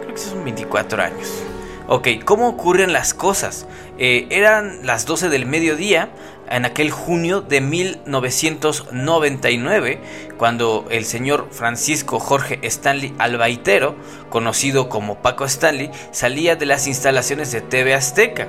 Creo 0.00 0.14
que 0.14 0.20
son 0.20 0.44
24 0.44 1.02
años. 1.02 1.42
Ok, 1.86 2.08
¿cómo 2.24 2.48
ocurren 2.48 2.92
las 2.92 3.14
cosas? 3.14 3.66
Eh, 3.98 4.26
eran 4.30 4.86
las 4.86 5.06
12 5.06 5.30
del 5.30 5.46
mediodía 5.46 6.10
en 6.50 6.64
aquel 6.64 6.90
junio 6.90 7.40
de 7.40 7.60
1999, 7.60 10.00
cuando 10.36 10.86
el 10.90 11.04
señor 11.04 11.46
Francisco 11.50 12.18
Jorge 12.18 12.58
Stanley 12.62 13.14
Albaitero, 13.18 13.94
conocido 14.30 14.88
como 14.88 15.22
Paco 15.22 15.44
Stanley, 15.44 15.90
salía 16.10 16.56
de 16.56 16.66
las 16.66 16.86
instalaciones 16.86 17.52
de 17.52 17.60
TV 17.60 17.94
Azteca. 17.94 18.48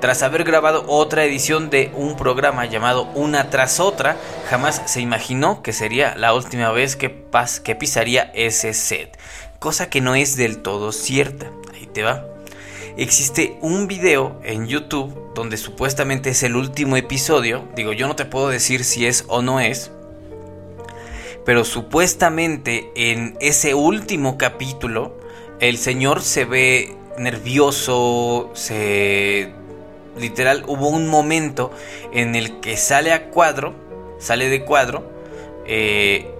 Tras 0.00 0.22
haber 0.22 0.44
grabado 0.44 0.84
otra 0.86 1.24
edición 1.24 1.70
de 1.70 1.90
un 1.94 2.16
programa 2.16 2.66
llamado 2.66 3.04
Una 3.14 3.48
tras 3.48 3.80
otra, 3.80 4.18
jamás 4.50 4.82
se 4.84 5.00
imaginó 5.00 5.62
que 5.62 5.72
sería 5.72 6.14
la 6.16 6.34
última 6.34 6.70
vez 6.72 6.94
que, 6.96 7.24
que 7.62 7.74
pisaría 7.74 8.30
ese 8.34 8.74
set, 8.74 9.16
cosa 9.58 9.88
que 9.88 10.02
no 10.02 10.14
es 10.14 10.36
del 10.36 10.58
todo 10.58 10.92
cierta. 10.92 11.50
Ahí 11.72 11.86
te 11.86 12.02
va 12.02 12.33
existe 12.96 13.58
un 13.60 13.86
video 13.86 14.40
en 14.44 14.66
YouTube 14.66 15.32
donde 15.34 15.56
supuestamente 15.56 16.30
es 16.30 16.42
el 16.42 16.56
último 16.56 16.96
episodio. 16.96 17.66
Digo, 17.74 17.92
yo 17.92 18.06
no 18.06 18.16
te 18.16 18.24
puedo 18.24 18.48
decir 18.48 18.84
si 18.84 19.06
es 19.06 19.24
o 19.28 19.42
no 19.42 19.60
es. 19.60 19.90
Pero 21.44 21.64
supuestamente 21.64 22.90
en 22.94 23.36
ese 23.40 23.74
último 23.74 24.38
capítulo 24.38 25.18
el 25.60 25.78
señor 25.78 26.22
se 26.22 26.44
ve 26.44 26.96
nervioso, 27.18 28.50
se... 28.54 29.52
Literal, 30.18 30.64
hubo 30.68 30.88
un 30.88 31.08
momento 31.08 31.72
en 32.12 32.36
el 32.36 32.60
que 32.60 32.76
sale 32.76 33.12
a 33.12 33.30
cuadro, 33.30 33.74
sale 34.20 34.48
de 34.48 34.64
cuadro, 34.64 35.10
eh, 35.66 36.30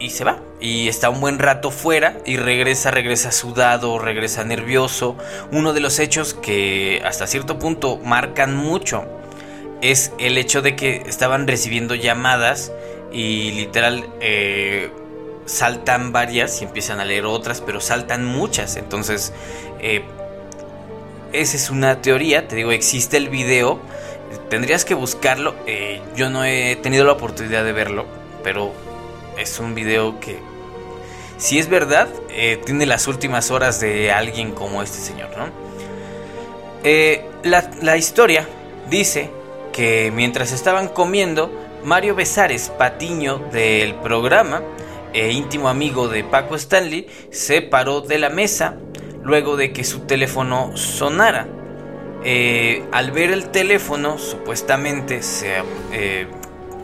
y 0.00 0.10
se 0.10 0.24
va. 0.24 0.42
Y 0.62 0.86
está 0.86 1.10
un 1.10 1.20
buen 1.20 1.40
rato 1.40 1.72
fuera 1.72 2.18
y 2.24 2.36
regresa, 2.36 2.92
regresa 2.92 3.32
sudado, 3.32 3.98
regresa 3.98 4.44
nervioso. 4.44 5.16
Uno 5.50 5.72
de 5.72 5.80
los 5.80 5.98
hechos 5.98 6.34
que 6.34 7.02
hasta 7.04 7.26
cierto 7.26 7.58
punto 7.58 7.98
marcan 7.98 8.56
mucho 8.56 9.04
es 9.80 10.12
el 10.20 10.38
hecho 10.38 10.62
de 10.62 10.76
que 10.76 11.02
estaban 11.06 11.48
recibiendo 11.48 11.96
llamadas 11.96 12.70
y 13.10 13.50
literal 13.50 14.06
eh, 14.20 14.90
saltan 15.46 16.12
varias 16.12 16.62
y 16.62 16.64
empiezan 16.64 17.00
a 17.00 17.04
leer 17.04 17.26
otras, 17.26 17.60
pero 17.60 17.80
saltan 17.80 18.24
muchas. 18.24 18.76
Entonces, 18.76 19.32
eh, 19.80 20.04
esa 21.32 21.56
es 21.56 21.70
una 21.70 22.00
teoría, 22.00 22.46
te 22.46 22.54
digo, 22.54 22.70
existe 22.70 23.16
el 23.16 23.28
video, 23.28 23.80
tendrías 24.48 24.84
que 24.84 24.94
buscarlo, 24.94 25.54
eh, 25.66 26.00
yo 26.14 26.30
no 26.30 26.44
he 26.44 26.76
tenido 26.76 27.04
la 27.04 27.12
oportunidad 27.12 27.64
de 27.64 27.72
verlo, 27.72 28.06
pero 28.44 28.72
es 29.38 29.58
un 29.58 29.74
video 29.74 30.20
que, 30.20 30.38
si 31.42 31.58
es 31.58 31.68
verdad, 31.68 32.06
eh, 32.30 32.60
tiene 32.64 32.86
las 32.86 33.08
últimas 33.08 33.50
horas 33.50 33.80
de 33.80 34.12
alguien 34.12 34.52
como 34.52 34.80
este 34.80 34.98
señor, 34.98 35.30
¿no? 35.36 35.46
Eh, 36.84 37.26
la, 37.42 37.96
historia 37.96 38.46
dice 38.88 39.28
que 39.72 40.12
mientras 40.14 40.52
estaban 40.52 40.86
comiendo, 40.86 41.50
Mario 41.82 42.14
Besares, 42.14 42.68
patiño 42.68 43.38
del 43.50 43.96
programa 43.96 44.62
e 45.12 45.32
íntimo 45.32 45.68
amigo 45.68 46.06
de 46.06 46.22
Paco 46.22 46.54
Stanley, 46.54 47.08
se 47.32 47.60
paró 47.60 48.02
de 48.02 48.20
la 48.20 48.28
mesa 48.28 48.76
luego 49.24 49.56
de 49.56 49.72
que 49.72 49.82
su 49.82 50.06
teléfono 50.06 50.76
sonara. 50.76 51.48
Eh, 52.22 52.84
al 52.92 53.10
ver 53.10 53.32
el 53.32 53.50
teléfono, 53.50 54.16
supuestamente 54.16 55.24
se, 55.24 55.56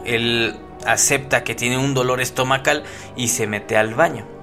el 0.05 0.57
acepta 0.85 1.45
que 1.45 1.55
tiene 1.55 1.79
un 1.79 1.95
dolor 1.95 2.21
estomacal 2.21 2.83
y 3.15 3.29
se 3.29 3.47
mete 3.47 3.77
al 3.77 3.95
baño. 3.95 4.38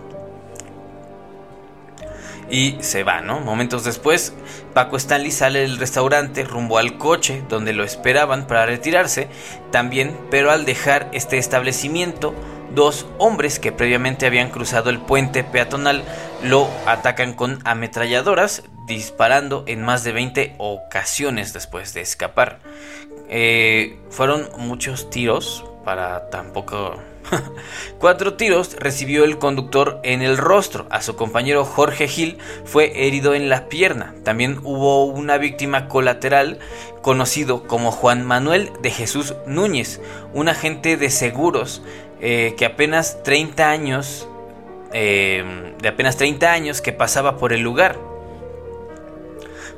Y 2.50 2.78
se 2.82 3.04
va, 3.04 3.22
¿no? 3.22 3.40
Momentos 3.40 3.84
después, 3.84 4.34
Paco 4.74 4.98
Stanley 4.98 5.32
sale 5.32 5.62
del 5.62 5.78
restaurante 5.78 6.44
rumbo 6.44 6.78
al 6.78 6.98
coche 6.98 7.44
donde 7.50 7.74
lo 7.74 7.84
esperaban 7.84 8.46
para 8.46 8.66
retirarse 8.66 9.28
también, 9.72 10.16
pero 10.30 10.52
al 10.52 10.66
dejar 10.66 11.10
este 11.12 11.38
establecimiento, 11.38 12.36
dos 12.74 13.08
hombres 13.18 13.60
que 13.60 13.72
previamente 13.72 14.28
habían 14.28 14.52
cruzado 14.52 14.90
el 14.90 15.00
puente 15.00 15.44
peatonal 15.44 16.04
lo 16.44 16.70
atacan 16.86 17.34
con 17.34 17.60
ametralladoras, 17.64 18.64
disparando 18.86 19.64
en 19.68 19.82
más 19.82 20.04
de 20.04 20.12
20 20.12 20.56
ocasiones 20.60 21.54
después 21.54 21.94
de 21.94 22.02
escapar. 22.02 22.60
Eh, 23.28 23.98
fueron 24.12 24.48
muchos 24.58 25.10
tiros, 25.10 25.66
para 25.86 26.30
tampoco... 26.30 26.96
Cuatro 28.00 28.36
tiros 28.36 28.76
recibió 28.80 29.24
el 29.24 29.40
conductor 29.40 30.00
en 30.04 30.22
el 30.22 30.38
rostro. 30.38 30.86
A 30.90 31.02
su 31.02 31.16
compañero 31.16 31.66
Jorge 31.66 32.08
Gil 32.08 32.38
fue 32.66 33.08
herido 33.08 33.34
en 33.34 33.50
la 33.50 33.70
pierna. 33.70 34.14
También 34.24 34.60
hubo 34.64 35.06
una 35.06 35.38
víctima 35.38 35.88
colateral 35.88 36.60
conocido 37.02 37.64
como 37.64 37.92
Juan 37.92 38.24
Manuel 38.26 38.72
de 38.82 38.92
Jesús 38.92 39.34
Núñez, 39.48 40.02
un 40.34 40.50
agente 40.50 40.98
de 40.98 41.10
seguros 41.10 41.82
eh, 42.20 42.54
que 42.58 42.66
apenas 42.66 43.24
30 43.24 43.70
años, 43.70 44.28
eh, 44.94 45.74
de 45.82 45.88
apenas 45.88 46.18
30 46.18 46.52
años 46.52 46.82
que 46.82 46.92
pasaba 46.92 47.38
por 47.38 47.54
el 47.54 47.62
lugar 47.62 47.98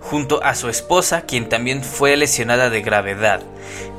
junto 0.02 0.42
a 0.44 0.56
su 0.56 0.70
esposa, 0.70 1.24
quien 1.24 1.50
también 1.50 1.84
fue 1.84 2.16
lesionada 2.16 2.70
de 2.70 2.82
gravedad. 2.82 3.42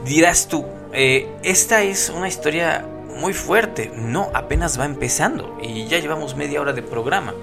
Dirás 0.05 0.49
tú, 0.49 0.65
eh, 0.93 1.29
esta 1.43 1.83
es 1.83 2.11
una 2.11 2.29
historia 2.29 2.87
muy 3.19 3.35
fuerte. 3.35 3.91
No, 3.95 4.31
apenas 4.35 4.79
va 4.79 4.85
empezando 4.85 5.59
y 5.63 5.87
ya 5.87 5.99
llevamos 5.99 6.37
media 6.37 6.61
hora 6.61 6.73
de 6.73 6.83
programa. 6.83 7.35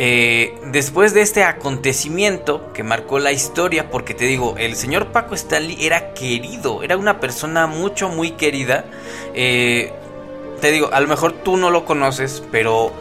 Eh, 0.00 0.56
después 0.70 1.12
de 1.12 1.22
este 1.22 1.42
acontecimiento 1.42 2.72
que 2.72 2.84
marcó 2.84 3.18
la 3.18 3.32
historia, 3.32 3.90
porque 3.90 4.14
te 4.14 4.26
digo, 4.26 4.54
el 4.56 4.76
señor 4.76 5.08
Paco 5.08 5.34
Stanley 5.34 5.84
era 5.84 6.14
querido, 6.14 6.84
era 6.84 6.96
una 6.96 7.18
persona 7.18 7.66
mucho, 7.66 8.08
muy 8.08 8.30
querida. 8.30 8.84
Eh, 9.34 9.92
te 10.60 10.70
digo, 10.70 10.90
a 10.92 11.00
lo 11.00 11.08
mejor 11.08 11.32
tú 11.32 11.56
no 11.56 11.70
lo 11.70 11.84
conoces, 11.84 12.44
pero 12.52 12.92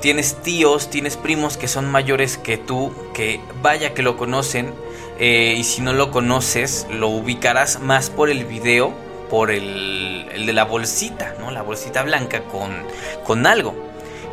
tienes 0.00 0.36
tíos, 0.36 0.88
tienes 0.88 1.18
primos 1.18 1.58
que 1.58 1.68
son 1.68 1.90
mayores 1.90 2.38
que 2.38 2.56
tú, 2.56 2.90
que 3.12 3.40
vaya 3.62 3.92
que 3.92 4.02
lo 4.02 4.16
conocen, 4.16 4.72
eh, 5.20 5.54
y 5.56 5.64
si 5.64 5.82
no 5.82 5.92
lo 5.92 6.10
conoces, 6.10 6.86
lo 6.90 7.08
ubicarás 7.08 7.80
más 7.80 8.10
por 8.10 8.30
el 8.30 8.44
video, 8.44 8.92
por 9.28 9.50
el, 9.50 10.26
el 10.32 10.46
de 10.46 10.52
la 10.52 10.64
bolsita, 10.64 11.34
¿no? 11.38 11.50
La 11.50 11.62
bolsita 11.62 12.02
blanca 12.02 12.42
con, 12.44 12.72
con 13.24 13.46
algo. 13.46 13.74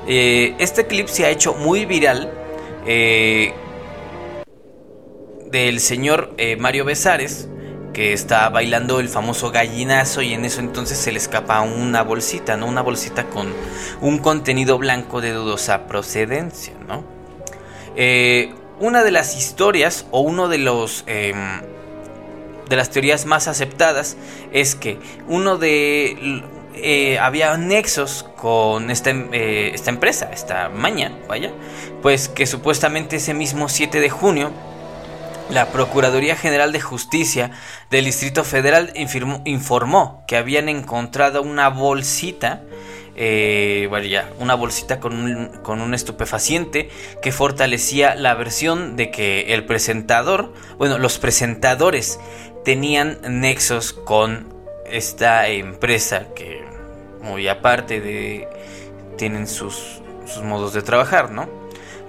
Eh, 0.07 0.55
este 0.57 0.87
clip 0.87 1.07
se 1.07 1.25
ha 1.25 1.29
hecho 1.29 1.53
muy 1.53 1.85
viral. 1.85 2.31
Eh, 2.85 3.53
del 5.51 5.79
señor 5.79 6.35
Mario 6.59 6.83
Besares, 6.83 7.47
que 7.97 8.13
está 8.13 8.47
bailando 8.49 8.99
el 8.99 9.09
famoso 9.09 9.49
gallinazo 9.49 10.21
y 10.21 10.33
en 10.33 10.45
eso 10.45 10.59
entonces 10.59 10.99
se 10.99 11.11
le 11.11 11.17
escapa 11.17 11.61
una 11.61 12.03
bolsita, 12.03 12.55
¿no? 12.55 12.67
Una 12.67 12.83
bolsita 12.83 13.25
con 13.25 13.51
un 14.01 14.19
contenido 14.19 14.77
blanco 14.77 15.19
de 15.19 15.31
dudosa 15.33 15.87
procedencia, 15.87 16.75
¿no? 16.87 17.03
Eh, 17.95 18.53
una 18.79 19.03
de 19.03 19.11
las 19.11 19.35
historias 19.35 20.05
o 20.11 20.21
uno 20.21 20.47
de 20.47 20.57
los... 20.57 21.03
Em, 21.07 21.61
de 22.67 22.75
las 22.75 22.89
teorías 22.89 23.25
más 23.25 23.47
aceptadas 23.47 24.17
es 24.51 24.75
que 24.75 24.99
uno 25.29 25.57
de 25.57 26.43
eh, 26.73 27.17
había 27.17 27.55
nexos 27.57 28.25
con 28.35 28.91
esta, 28.91 29.11
eh, 29.11 29.71
esta, 29.73 29.89
empresa, 29.89 30.29
esta 30.33 30.67
maña, 30.67 31.17
vaya, 31.29 31.53
pues 32.01 32.27
que 32.27 32.45
supuestamente 32.45 33.15
ese 33.15 33.33
mismo 33.33 33.69
7 33.69 34.01
de 34.01 34.09
junio 34.09 34.51
la 35.49 35.67
Procuraduría 35.67 36.35
General 36.35 36.71
de 36.71 36.81
Justicia 36.81 37.51
del 37.89 38.05
Distrito 38.05 38.43
Federal 38.43 38.91
informó 39.45 40.23
que 40.27 40.35
habían 40.35 40.67
encontrado 40.67 41.41
una 41.41 41.69
bolsita, 41.69 42.63
eh, 43.17 43.89
una 44.39 44.55
bolsita 44.55 44.99
con 44.99 45.13
un, 45.13 45.47
con 45.63 45.81
un 45.81 45.93
estupefaciente 45.93 46.89
que 47.21 47.31
fortalecía 47.31 48.15
la 48.15 48.35
versión 48.35 48.95
de 48.95 49.09
que 49.09 49.53
el 49.53 49.65
presentador, 49.65 50.53
bueno, 50.77 50.99
los 50.99 51.17
presentadores 51.17 52.19
tenían 52.63 53.17
nexos 53.27 53.93
con 53.93 54.53
esta 54.85 55.47
empresa 55.47 56.27
que 56.35 56.63
muy 57.21 57.47
aparte 57.47 57.99
de 57.99 58.47
tienen 59.17 59.47
sus, 59.47 60.01
sus 60.25 60.43
modos 60.43 60.73
de 60.73 60.83
trabajar, 60.83 61.31
¿no? 61.31 61.49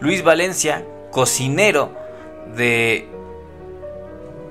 Luis 0.01 0.23
Valencia, 0.23 0.85
cocinero 1.11 1.97
de 2.55 3.09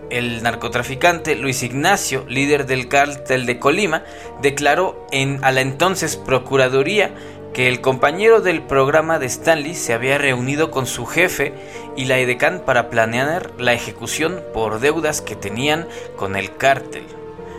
el 0.09 0.43
narcotraficante 0.43 1.35
Luis 1.35 1.63
Ignacio, 1.63 2.25
líder 2.27 2.65
del 2.65 2.87
cártel 2.87 3.45
de 3.45 3.59
Colima, 3.59 4.03
declaró 4.41 5.05
en 5.11 5.43
a 5.43 5.51
la 5.51 5.61
entonces 5.61 6.17
Procuraduría 6.17 7.11
que 7.53 7.67
el 7.67 7.81
compañero 7.81 8.41
del 8.41 8.61
programa 8.61 9.19
de 9.19 9.25
Stanley 9.25 9.73
se 9.73 9.93
había 9.93 10.17
reunido 10.17 10.69
con 10.69 10.85
su 10.85 11.05
jefe 11.05 11.53
y 11.95 12.05
la 12.05 12.19
EDECAN 12.19 12.61
para 12.65 12.89
planear 12.89 13.51
la 13.57 13.73
ejecución 13.73 14.43
por 14.53 14.79
deudas 14.79 15.21
que 15.21 15.35
tenían 15.35 15.87
con 16.15 16.35
el 16.35 16.55
cártel. 16.55 17.03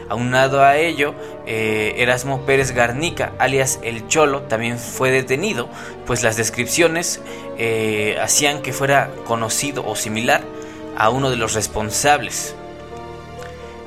Aunado 0.09 0.63
a 0.63 0.77
ello, 0.77 1.15
eh, 1.47 1.97
Erasmo 1.99 2.47
Pérez 2.47 2.73
Garnica, 2.73 3.33
alias 3.39 3.79
El 3.83 4.09
Cholo, 4.09 4.43
también 4.43 4.79
fue 4.79 5.11
detenido, 5.11 5.69
pues 6.07 6.23
las 6.23 6.37
descripciones 6.37 7.21
eh, 7.59 8.17
hacían 8.23 8.63
que 8.63 8.73
fuera 8.73 9.11
conocido 9.27 9.85
o 9.85 9.97
similar 9.97 10.43
a 10.99 11.09
uno 11.11 11.31
de 11.31 11.37
los 11.37 11.55
responsables. 11.55 12.55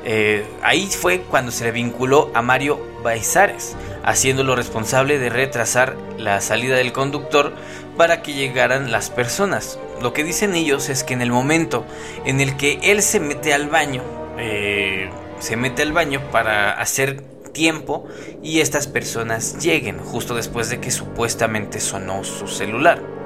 Eh, 0.04 0.45
ahí 0.63 0.88
fue 0.88 1.21
cuando 1.21 1.52
se 1.52 1.65
le 1.65 1.71
vinculó 1.71 2.32
a 2.34 2.41
Mario 2.41 2.80
Baizares, 3.04 3.76
haciéndolo 4.04 4.56
responsable 4.56 5.19
de 5.19 5.30
retrasar 5.30 5.95
la 6.17 6.41
salida 6.41 6.76
del 6.78 6.91
conductor 6.91 7.54
para 7.97 8.24
que 8.24 8.34
llegaran 8.34 8.91
las 8.91 9.12
personas. 9.12 9.78
Lo 10.02 10.13
que 10.13 10.24
dicen 10.24 10.56
ellos 10.56 10.89
es 10.89 11.04
que 11.04 11.13
en 11.13 11.21
el 11.21 11.32
momento 11.32 11.86
en 12.26 12.41
el 12.41 12.58
que 12.58 12.80
él 12.82 13.04
se 13.04 13.19
mete 13.19 13.54
al 13.54 13.67
baño, 13.67 14.02
eh, 14.39 15.10
se 15.39 15.56
mete 15.56 15.84
al 15.84 15.91
baño 15.91 16.21
para 16.32 16.71
hacer 16.71 17.21
tiempo 17.52 18.08
y 18.41 18.62
estas 18.62 18.88
personas 18.88 19.62
lleguen 19.62 20.00
justo 20.00 20.34
después 20.34 20.69
de 20.69 20.80
que 20.80 20.89
supuestamente 20.89 21.80
sonó 21.80 22.24
su 22.24 22.47
celular. 22.47 23.21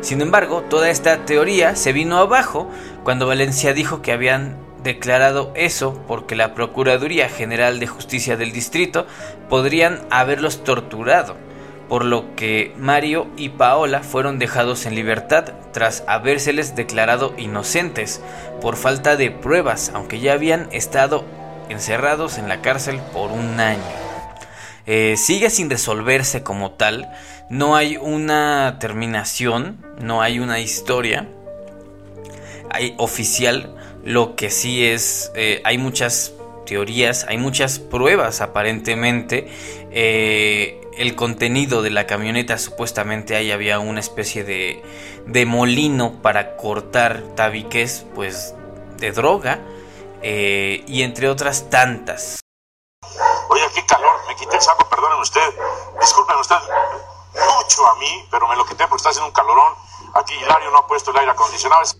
Sin 0.00 0.22
embargo, 0.22 0.62
toda 0.62 0.88
esta 0.88 1.24
teoría 1.26 1.76
se 1.76 1.92
vino 1.92 2.18
abajo 2.18 2.70
cuando 3.04 3.26
Valencia 3.26 3.74
dijo 3.74 4.00
que 4.00 4.12
habían 4.12 4.56
declarado 4.82 5.52
eso 5.54 6.00
porque 6.08 6.36
la 6.36 6.54
Procuraduría 6.54 7.28
General 7.28 7.78
de 7.80 7.86
Justicia 7.86 8.36
del 8.36 8.52
Distrito 8.52 9.06
podrían 9.50 10.00
haberlos 10.10 10.64
torturado, 10.64 11.36
por 11.88 12.04
lo 12.04 12.34
que 12.34 12.72
Mario 12.78 13.26
y 13.36 13.50
Paola 13.50 14.02
fueron 14.02 14.38
dejados 14.38 14.86
en 14.86 14.94
libertad 14.94 15.52
tras 15.72 16.02
habérseles 16.06 16.74
declarado 16.74 17.34
inocentes 17.36 18.22
por 18.62 18.76
falta 18.76 19.16
de 19.16 19.30
pruebas, 19.30 19.92
aunque 19.94 20.18
ya 20.18 20.32
habían 20.32 20.68
estado 20.72 21.24
encerrados 21.68 22.38
en 22.38 22.48
la 22.48 22.62
cárcel 22.62 23.00
por 23.12 23.30
un 23.30 23.60
año. 23.60 23.82
Eh, 24.86 25.16
sigue 25.16 25.50
sin 25.50 25.68
resolverse 25.68 26.42
como 26.42 26.72
tal, 26.72 27.12
no 27.50 27.76
hay 27.76 27.96
una 27.98 28.78
terminación, 28.80 29.84
no 30.00 30.22
hay 30.22 30.38
una 30.38 30.60
historia 30.60 31.28
hay 32.70 32.94
oficial, 32.98 33.74
lo 34.04 34.36
que 34.36 34.50
sí 34.50 34.86
es, 34.86 35.30
eh, 35.34 35.60
hay 35.64 35.76
muchas 35.76 36.32
teorías, 36.64 37.26
hay 37.28 37.36
muchas 37.36 37.78
pruebas 37.78 38.40
aparentemente. 38.40 39.50
Eh, 39.90 40.80
el 40.96 41.16
contenido 41.16 41.82
de 41.82 41.90
la 41.90 42.06
camioneta 42.06 42.58
supuestamente 42.58 43.34
ahí 43.34 43.50
había 43.52 43.78
una 43.78 44.00
especie 44.00 44.44
de, 44.44 44.82
de 45.26 45.46
molino 45.46 46.20
para 46.22 46.56
cortar 46.56 47.22
tabiques 47.34 48.06
pues 48.14 48.54
de 48.98 49.12
droga 49.12 49.60
eh, 50.22 50.84
y 50.86 51.02
entre 51.02 51.28
otras 51.28 51.70
tantas. 51.70 52.40
Oye, 53.48 53.62
qué 53.74 53.84
calor, 53.86 54.12
me 54.28 54.36
quité 54.36 54.56
el 54.56 54.62
saco, 54.62 54.88
perdonen 54.88 55.18
usted, 55.18 55.40
disculpen 56.00 56.36
usted, 56.36 56.56
mucho 57.34 57.86
a 57.86 57.94
mí, 57.96 58.28
pero 58.30 58.48
me 58.48 58.56
lo 58.56 58.64
quité 58.64 58.86
porque 58.86 59.00
está 59.00 59.10
haciendo 59.10 59.28
un 59.28 59.32
calorón. 59.32 59.74
Aquí 60.14 60.34
Hilario 60.34 60.70
no 60.70 60.78
ha 60.78 60.86
puesto 60.86 61.10
el 61.10 61.18
aire 61.18 61.30
acondicionado. 61.30 61.82
Es 61.82 61.96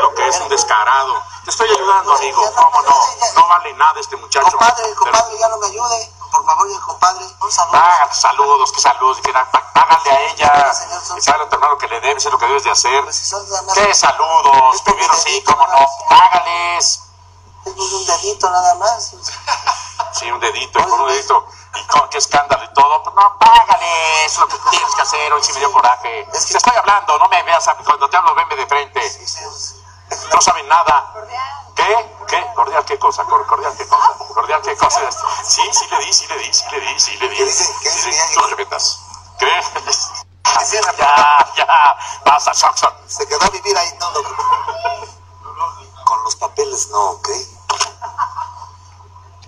lo 0.00 0.14
que 0.14 0.28
es 0.28 0.40
un 0.40 0.48
descarado. 0.48 1.22
Te 1.44 1.50
estoy 1.50 1.68
ayudando, 1.70 2.14
amigo. 2.14 2.42
¿Cómo 2.54 2.82
no? 2.82 2.94
No 3.34 3.48
vale 3.48 3.72
nada 3.74 3.98
este 3.98 4.16
muchacho. 4.16 4.50
Compadre, 4.50 4.94
compadre, 4.94 5.38
ya 5.38 5.48
no 5.48 5.58
me 5.58 5.66
ayude. 5.66 6.12
Por 6.30 6.44
favor, 6.44 6.80
compadre, 6.80 7.24
un 7.40 7.50
saludo. 7.50 7.78
Ah, 7.78 8.08
saludos, 8.12 8.72
qué 8.72 8.80
saludos. 8.80 9.18
Págale 9.72 10.10
a 10.10 10.20
ella. 10.30 10.74
Sabe 11.20 11.44
a 11.44 11.48
tu 11.48 11.54
hermano 11.54 11.78
que 11.78 11.88
le 11.88 12.00
debes, 12.00 12.26
es 12.26 12.32
lo 12.32 12.38
que 12.38 12.46
debes 12.46 12.64
de 12.64 12.70
hacer. 12.70 13.02
Pues 13.04 13.34
¿Qué 13.74 13.94
saludos? 13.94 14.82
Primero 14.82 15.14
sí, 15.14 15.42
cómo 15.46 15.66
no. 15.66 15.86
Págales. 16.08 17.02
Es 17.64 17.92
un 17.92 18.06
dedito 18.06 18.50
nada 18.50 18.74
más. 18.74 19.14
Sí, 20.12 20.30
un 20.30 20.40
dedito, 20.40 20.80
con 20.88 21.00
un 21.02 21.08
dedito 21.08 21.46
y 21.50 21.57
con 21.90 22.08
qué 22.10 22.18
escándalo 22.18 22.64
y 22.64 22.74
todo, 22.74 23.02
pues 23.02 23.14
no, 23.14 23.38
págale, 23.38 24.24
es 24.24 24.38
lo 24.38 24.48
que 24.48 24.58
tienes 24.70 24.94
que 24.94 25.02
hacer, 25.02 25.32
hoy 25.32 25.42
sí 25.42 25.52
me 25.52 25.58
dio 25.60 25.72
coraje. 25.72 26.26
Es 26.32 26.46
que 26.46 26.52
te 26.52 26.58
estoy 26.58 26.76
hablando, 26.76 27.18
no 27.18 27.28
me 27.28 27.42
veas, 27.42 27.68
cuando 27.84 28.08
te 28.08 28.16
hablo, 28.16 28.34
venme 28.34 28.56
de 28.56 28.66
frente. 28.66 29.00
No 30.32 30.40
saben 30.40 30.68
nada. 30.68 31.12
¿Qué? 31.74 32.16
¿Qué? 32.28 32.46
¿Cordial 32.54 32.84
qué 32.84 32.98
cosa? 32.98 33.24
¿Cordial 33.24 33.74
qué 33.76 33.86
cosa? 33.86 34.12
¿Cordial 34.34 34.62
qué 34.62 34.76
cosa? 34.76 35.00
Sí, 35.44 35.62
sí 35.72 35.86
le 35.90 35.98
di, 35.98 36.12
sí 36.12 36.26
le 36.28 36.38
di, 36.38 36.52
sí 36.52 36.64
le 36.70 36.80
di, 36.80 37.00
sí 37.00 37.16
le 37.18 37.28
di. 37.28 37.36
¿Qué 37.36 37.44
dice? 37.44 37.74
¿Qué 37.82 37.90
dice? 37.90 38.36
No. 38.36 38.48
¿Qué? 39.38 40.24
Ya, 40.70 41.52
ya, 41.56 41.66
vas 42.24 42.48
a 42.48 42.54
Saxon. 42.54 42.92
Se 43.06 43.26
quedó 43.26 43.42
a 43.44 43.50
vivir 43.50 43.76
ahí, 43.76 43.88
no, 44.00 44.10
no. 44.10 44.20
Con 46.04 46.24
los 46.24 46.36
papeles 46.36 46.88
no, 46.88 47.10
¿ok? 47.10 47.28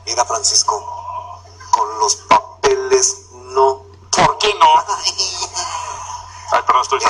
Mira, 0.06 0.24
Francisco, 0.24 0.99
con 1.80 1.98
los 1.98 2.16
papeles 2.16 3.30
no. 3.32 3.80
¿Por 4.14 4.36
qué 4.36 4.52
no? 4.54 4.66
Ay, 6.52 6.62
perdón, 6.66 6.82
estoy 6.82 7.00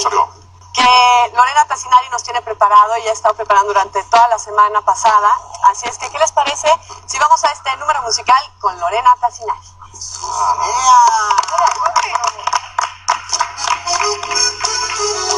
salió. 0.00 0.28
Que 0.72 1.32
Lorena 1.34 1.66
Tassinari 1.68 2.08
nos 2.08 2.22
tiene 2.22 2.40
preparado 2.40 2.96
y 2.98 3.08
ha 3.08 3.12
estado 3.12 3.34
preparando 3.34 3.74
durante 3.74 4.02
toda 4.04 4.26
la 4.28 4.38
semana 4.38 4.80
pasada. 4.82 5.28
Así 5.64 5.86
es 5.86 5.98
que, 5.98 6.10
¿qué 6.10 6.18
les 6.18 6.32
parece 6.32 6.68
si 7.06 7.18
vamos 7.18 7.44
a 7.44 7.50
este 7.50 7.76
número 7.76 8.00
musical 8.02 8.42
con 8.58 8.78
Lorena 8.80 9.14
Tassinari? 9.20 9.60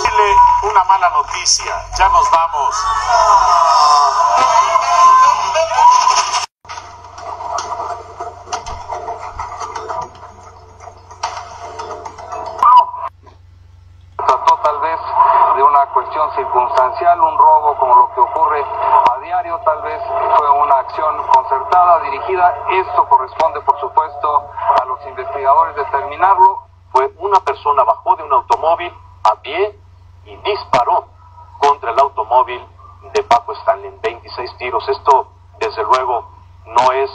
Dile 0.02 0.36
una 0.62 0.84
mala 0.84 1.10
noticia, 1.10 1.84
ya 1.96 2.08
nos 2.10 2.30
vamos. 2.30 2.76
cuestión 15.92 16.30
circunstancial, 16.34 17.20
un 17.20 17.38
robo 17.38 17.76
como 17.78 17.94
lo 17.96 18.14
que 18.14 18.20
ocurre 18.20 18.64
tal 19.38 19.82
vez 19.82 20.02
fue 20.36 20.50
una 20.50 20.78
acción 20.80 21.26
concertada, 21.28 22.00
dirigida. 22.00 22.54
Esto 22.72 23.08
corresponde, 23.08 23.60
por 23.60 23.78
supuesto, 23.78 24.50
a 24.80 24.84
los 24.84 25.06
investigadores 25.06 25.76
determinarlo. 25.76 26.62
Fue 26.90 27.12
una 27.18 27.38
persona 27.40 27.84
bajo 27.84 28.16
de 28.16 28.24
un 28.24 28.32
automóvil 28.32 28.92
a 29.22 29.36
pie 29.36 29.78
y 30.24 30.36
disparó 30.38 31.06
contra 31.58 31.92
el 31.92 32.00
automóvil 32.00 32.66
de 33.12 33.22
Paco 33.22 33.52
Stanley. 33.52 33.96
26 34.02 34.56
tiros. 34.56 34.88
Esto, 34.88 35.28
desde 35.60 35.84
luego, 35.84 36.28
no 36.66 36.90
es 36.90 37.10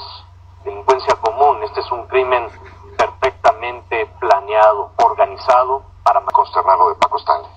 delincuencia 0.64 1.16
común. 1.16 1.62
Este 1.64 1.82
es 1.82 1.92
un 1.92 2.08
crimen 2.08 2.48
perfectamente 2.98 4.06
planeado, 4.22 4.92
organizado 5.04 5.84
para 6.06 6.22
consternarlo 6.22 6.88
de 6.88 6.96
Paco 6.96 7.18
Stanley. 7.18 7.52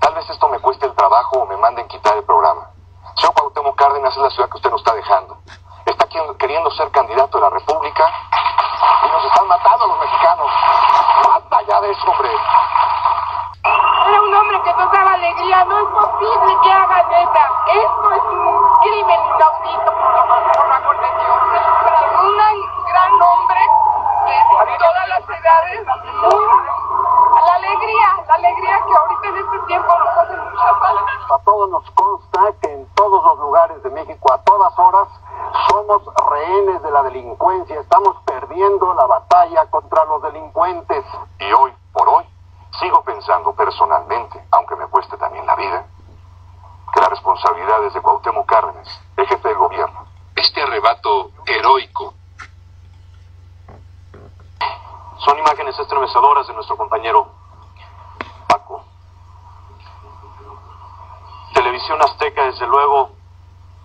Tal 0.00 0.14
vez 0.14 0.28
esto 0.28 0.48
me 0.50 0.58
cueste 0.58 0.84
el 0.84 0.94
trabajo 0.94 1.38
o 1.38 1.46
me 1.46 1.56
manden 1.56 1.88
quitar 1.88 2.14
el 2.18 2.24
programa. 2.24 2.70
Señor 3.16 3.34
Cuauhtémoc 3.34 3.76
Cárdenas 3.76 4.16
es 4.16 4.22
la 4.22 4.30
ciudad 4.30 4.48
que 4.48 4.56
usted 4.56 4.70
nos 4.70 4.80
está 4.80 4.94
dejando. 4.94 5.36
Está 5.84 6.06
queriendo 6.38 6.70
ser 6.70 6.90
candidato 6.90 7.38
de 7.38 7.44
la 7.44 7.50
República 7.50 8.04
y 9.04 9.08
nos 9.10 9.24
están 9.24 9.48
matando 9.48 9.86
los 9.88 9.98
mexicanos. 9.98 10.50
¡Basta 11.26 11.62
ya 11.68 11.80
de 11.80 11.90
eso, 11.90 12.10
hombre! 12.10 12.30
Era 13.62 14.22
un 14.22 14.34
hombre 14.34 14.62
que 14.62 14.72
nos 14.72 14.92
daba 14.92 15.12
alegría. 15.12 15.64
No 15.64 15.78
es 15.78 15.88
posible 15.88 16.56
que 16.62 16.72
haga 16.72 17.02
neta. 17.08 17.50
Esto 17.66 18.12
es 18.12 18.22
un 18.22 18.74
crimen 18.80 19.20
inaudito, 19.20 19.92
por, 19.92 20.52
por 20.52 20.68
la 20.68 20.76
amor 20.76 21.00
de 21.00 21.08
Dios. 21.20 21.40
Un 22.22 22.36
gran 22.86 23.22
hombre 23.22 23.60
de 24.26 24.78
todas 24.78 25.08
las 25.08 25.28
edades. 25.28 25.86
la 27.46 27.54
alegría, 27.54 28.24
la 28.28 28.34
alegría 28.34 28.82
que 28.86 28.94
ahorita 28.96 29.28
en 29.28 29.36
este 29.36 29.58
tiempo 29.66 29.98
nos 29.98 30.16
hace 30.16 30.36
mucha 30.36 30.74
falta. 30.74 31.34
A 31.34 31.38
todos 31.44 31.70
nos 31.70 31.90
consta 31.92 32.40
que 32.62 32.72
en 32.72 32.86
todos 32.94 33.24
los 33.24 33.38
lugares 33.38 33.82
de 33.82 33.90
México, 33.90 34.32
a 34.32 34.38
todas 34.42 34.78
horas, 34.78 35.08
somos 35.68 36.02
rehenes 36.30 36.82
de 36.82 36.90
la 36.90 37.02
delincuencia. 37.04 37.80
Estamos 37.80 38.16
perdiendo 38.24 38.94
la 38.94 39.06
batalla 39.06 39.66
contra 39.70 40.04
los 40.04 40.22
delincuentes. 40.22 41.04
Y 41.38 41.52
hoy, 41.52 41.72
por 41.92 42.08
hoy, 42.08 42.24
sigo 42.78 43.02
pensando 43.02 43.52
personalmente, 43.54 44.44
aunque 44.50 44.76
me 44.76 44.86
cueste 44.86 45.16
también 45.16 45.46
la 45.46 45.56
vida, 45.56 45.86
que 47.20 47.26
la 47.26 47.34
responsabilidad 47.34 47.84
es 47.84 47.94
de 47.94 48.00
Cuauhtémoc 48.00 48.46
Cárdenas, 48.46 49.00
el 49.16 49.26
jefe 49.26 49.48
del 49.48 49.58
gobierno. 49.58 50.06
Este 50.36 50.62
arrebato 50.62 51.30
heroico 51.46 52.14
son 55.18 55.38
imágenes 55.38 55.78
estremecedoras 55.78 56.46
de 56.46 56.54
nuestro 56.54 56.76
compañero 56.76 57.30
Paco. 58.48 58.84
Televisión 61.52 62.00
Azteca, 62.02 62.44
desde 62.44 62.66
luego, 62.66 63.10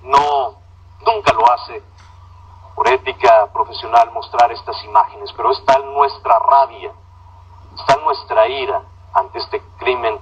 no, 0.04 0.56
nunca 1.06 1.34
lo 1.34 1.52
hace 1.52 1.84
por 2.74 2.88
ética 2.88 3.48
profesional 3.54 4.12
mostrar 4.12 4.52
estas 4.52 4.82
imágenes, 4.84 5.32
pero 5.34 5.52
está 5.52 5.78
nuestra 5.80 6.40
rabia, 6.40 6.92
está 7.78 7.98
nuestra 7.98 8.48
ira 8.48 8.82
ante 9.14 9.40
este 9.40 9.62
crimen. 9.78 10.20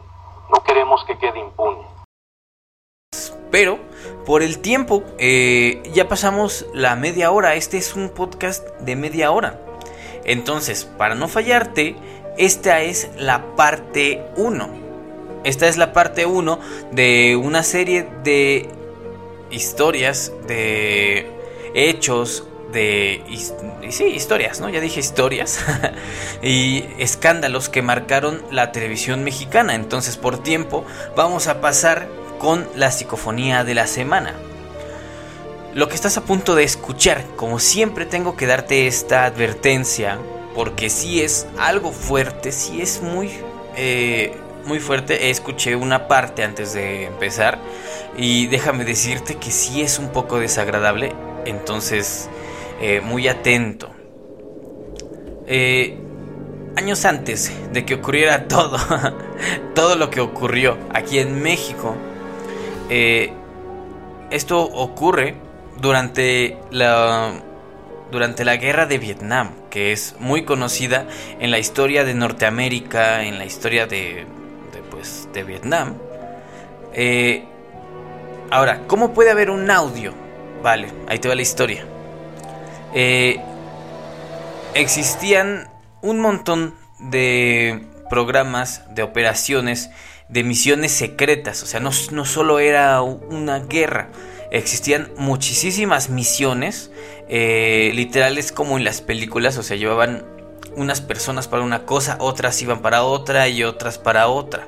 No 0.50 0.64
queremos 0.64 1.04
que 1.06 1.18
quede 1.18 1.40
impune. 1.40 1.93
Pero 3.54 3.78
por 4.26 4.42
el 4.42 4.58
tiempo, 4.58 5.04
eh, 5.20 5.84
ya 5.94 6.08
pasamos 6.08 6.66
la 6.74 6.96
media 6.96 7.30
hora. 7.30 7.54
Este 7.54 7.78
es 7.78 7.94
un 7.94 8.10
podcast 8.10 8.68
de 8.80 8.96
media 8.96 9.30
hora. 9.30 9.62
Entonces, 10.26 10.86
para 10.98 11.14
no 11.14 11.28
fallarte, 11.28 11.96
esta 12.40 12.82
es 12.82 13.10
la 13.16 13.56
parte 13.56 14.24
1. 14.38 14.70
Esta 15.44 15.68
es 15.68 15.78
la 15.78 15.94
parte 15.94 16.26
1 16.26 16.60
de 16.94 17.36
una 17.36 17.62
serie 17.62 18.08
de 18.24 18.70
historias, 19.52 20.32
de 20.48 21.28
hechos, 21.76 22.48
de 22.72 23.22
sí, 23.92 24.06
historias, 24.06 24.62
¿no? 24.62 24.70
Ya 24.70 24.80
dije 24.80 25.00
historias 25.00 25.64
y 26.42 26.86
escándalos 26.98 27.70
que 27.70 27.84
marcaron 27.84 28.42
la 28.50 28.72
televisión 28.72 29.24
mexicana. 29.24 29.76
Entonces, 29.76 30.18
por 30.18 30.42
tiempo, 30.42 30.86
vamos 31.16 31.46
a 31.46 31.62
pasar 31.62 32.23
con 32.44 32.68
la 32.76 32.92
psicofonía 32.92 33.64
de 33.64 33.74
la 33.74 33.88
semana. 33.88 34.34
Lo 35.74 35.88
que 35.88 35.96
estás 35.96 36.18
a 36.18 36.26
punto 36.26 36.56
de 36.56 36.66
escuchar, 36.66 37.24
como 37.38 37.58
siempre 37.58 38.06
tengo 38.06 38.36
que 38.36 38.48
darte 38.48 38.86
esta 38.86 39.24
advertencia, 39.24 40.20
porque 40.54 40.90
si 40.90 41.22
es 41.22 41.48
algo 41.58 41.94
fuerte, 41.94 42.52
si 42.52 42.82
es 42.82 43.02
muy, 43.02 43.32
eh, 43.78 44.36
muy 44.66 44.82
fuerte. 44.82 45.30
Escuché 45.30 45.78
una 45.78 46.10
parte 46.10 46.44
antes 46.44 46.74
de 46.74 47.06
empezar 47.06 47.60
y 48.18 48.48
déjame 48.48 48.84
decirte 48.84 49.36
que 49.36 49.50
sí 49.50 49.82
es 49.82 49.98
un 49.98 50.10
poco 50.10 50.38
desagradable, 50.38 51.14
entonces 51.46 52.28
eh, 52.82 53.00
muy 53.00 53.30
atento. 53.30 53.90
Eh, 55.48 55.98
años 56.76 57.06
antes 57.06 57.54
de 57.72 57.86
que 57.86 57.94
ocurriera 57.94 58.48
todo, 58.50 58.78
todo 59.74 59.96
lo 59.96 60.10
que 60.10 60.20
ocurrió 60.20 60.78
aquí 60.94 61.20
en 61.20 61.42
México, 61.42 61.96
esto 62.90 64.62
ocurre 64.62 65.36
durante 65.80 66.58
la 66.72 67.34
durante 68.14 68.46
la 68.46 68.58
guerra 68.58 68.86
de 68.86 69.00
Vietnam, 69.00 69.50
que 69.72 69.92
es 69.92 70.16
muy 70.20 70.46
conocida 70.46 71.08
en 71.40 71.50
la 71.50 71.58
historia 71.58 72.06
de 72.06 72.14
Norteamérica, 72.14 73.24
en 73.24 73.40
la 73.40 73.46
historia 73.46 73.88
de, 73.88 74.28
de 74.72 74.82
pues, 74.92 75.28
de 75.34 75.44
Vietnam. 75.44 75.96
Eh, 76.94 77.44
ahora, 78.52 78.82
¿cómo 78.86 79.16
puede 79.16 79.32
haber 79.32 79.50
un 79.50 79.70
audio? 79.72 80.14
Vale, 80.62 80.90
ahí 81.08 81.18
te 81.18 81.28
va 81.28 81.34
la 81.34 81.42
historia. 81.42 81.86
Eh, 82.94 83.42
existían 84.76 85.68
un 86.04 86.20
montón 86.20 86.76
de 87.00 87.88
programas, 88.12 88.84
de 88.94 89.02
operaciones, 89.02 89.90
de 90.34 90.44
misiones 90.44 90.92
secretas. 90.92 91.64
O 91.64 91.66
sea, 91.68 91.80
no, 91.80 91.92
no 92.12 92.26
solo 92.26 92.60
era 92.60 93.02
una 93.02 93.60
guerra, 93.60 94.10
existían 94.52 95.12
muchísimas 95.16 96.10
misiones, 96.10 96.92
eh, 97.30 97.92
literales 97.94 98.52
como 98.52 98.78
en 98.78 98.84
las 98.84 99.02
películas, 99.02 99.58
o 99.58 99.64
sea, 99.64 99.78
llevaban 99.78 100.26
unas 100.76 101.02
personas 101.02 101.48
para 101.48 101.64
una 101.64 101.86
cosa, 101.86 102.18
otras 102.20 102.62
iban 102.62 102.82
para 102.82 103.04
otra 103.04 103.48
y 103.48 103.64
otras 103.64 104.00
para 104.00 104.28
otra. 104.28 104.68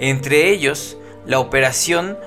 Entre 0.00 0.50
ellos, 0.50 0.96
la 1.24 1.38
operación 1.38 2.18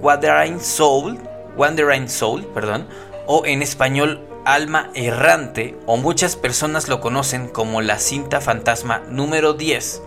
Wandering 0.00 0.60
Soul, 0.60 1.18
Wandering 1.56 2.08
Soul, 2.08 2.44
perdón, 2.46 2.86
o 3.26 3.46
en 3.46 3.62
español 3.62 4.26
Alma 4.44 4.90
Errante, 4.94 5.76
o 5.86 5.96
muchas 5.96 6.36
personas 6.36 6.88
lo 6.88 7.00
conocen 7.00 7.48
como 7.48 7.80
la 7.80 7.98
cinta 7.98 8.40
fantasma 8.40 9.02
número 9.08 9.54
10, 9.54 10.02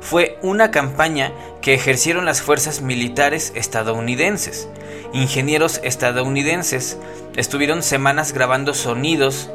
fue 0.00 0.38
una 0.42 0.70
campaña 0.70 1.32
que 1.60 1.74
ejercieron 1.74 2.24
las 2.24 2.42
fuerzas 2.42 2.80
militares 2.80 3.52
estadounidenses 3.56 4.68
ingenieros 5.12 5.80
estadounidenses 5.82 6.98
estuvieron 7.36 7.82
semanas 7.82 8.32
grabando 8.32 8.74
sonidos 8.74 9.50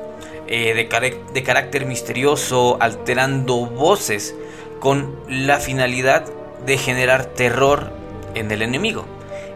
eh, 0.48 0.74
de, 0.74 1.44
carácter 1.44 1.86
misterioso, 1.86 2.78
alterando 2.80 3.66
voces, 3.66 4.36
con 4.80 5.16
la 5.30 5.60
finalidad 5.60 6.26
de 6.66 6.78
generar 6.78 7.26
terror 7.26 7.91
en 8.36 8.52
el 8.52 8.62
enemigo. 8.62 9.06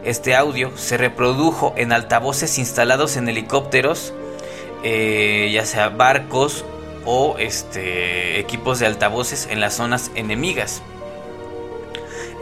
Este 0.04 0.34
audio 0.34 0.72
se 0.76 0.96
reprodujo 0.96 1.74
en 1.76 1.92
altavoces 1.92 2.58
instalados 2.58 3.16
en 3.16 3.28
helicópteros, 3.28 4.14
eh, 4.82 5.50
ya 5.52 5.66
sea 5.66 5.90
barcos 5.90 6.64
o 7.04 7.36
este, 7.38 8.38
equipos 8.38 8.78
de 8.78 8.86
altavoces 8.86 9.48
en 9.50 9.60
las 9.60 9.74
zonas 9.74 10.10
enemigas. 10.14 10.82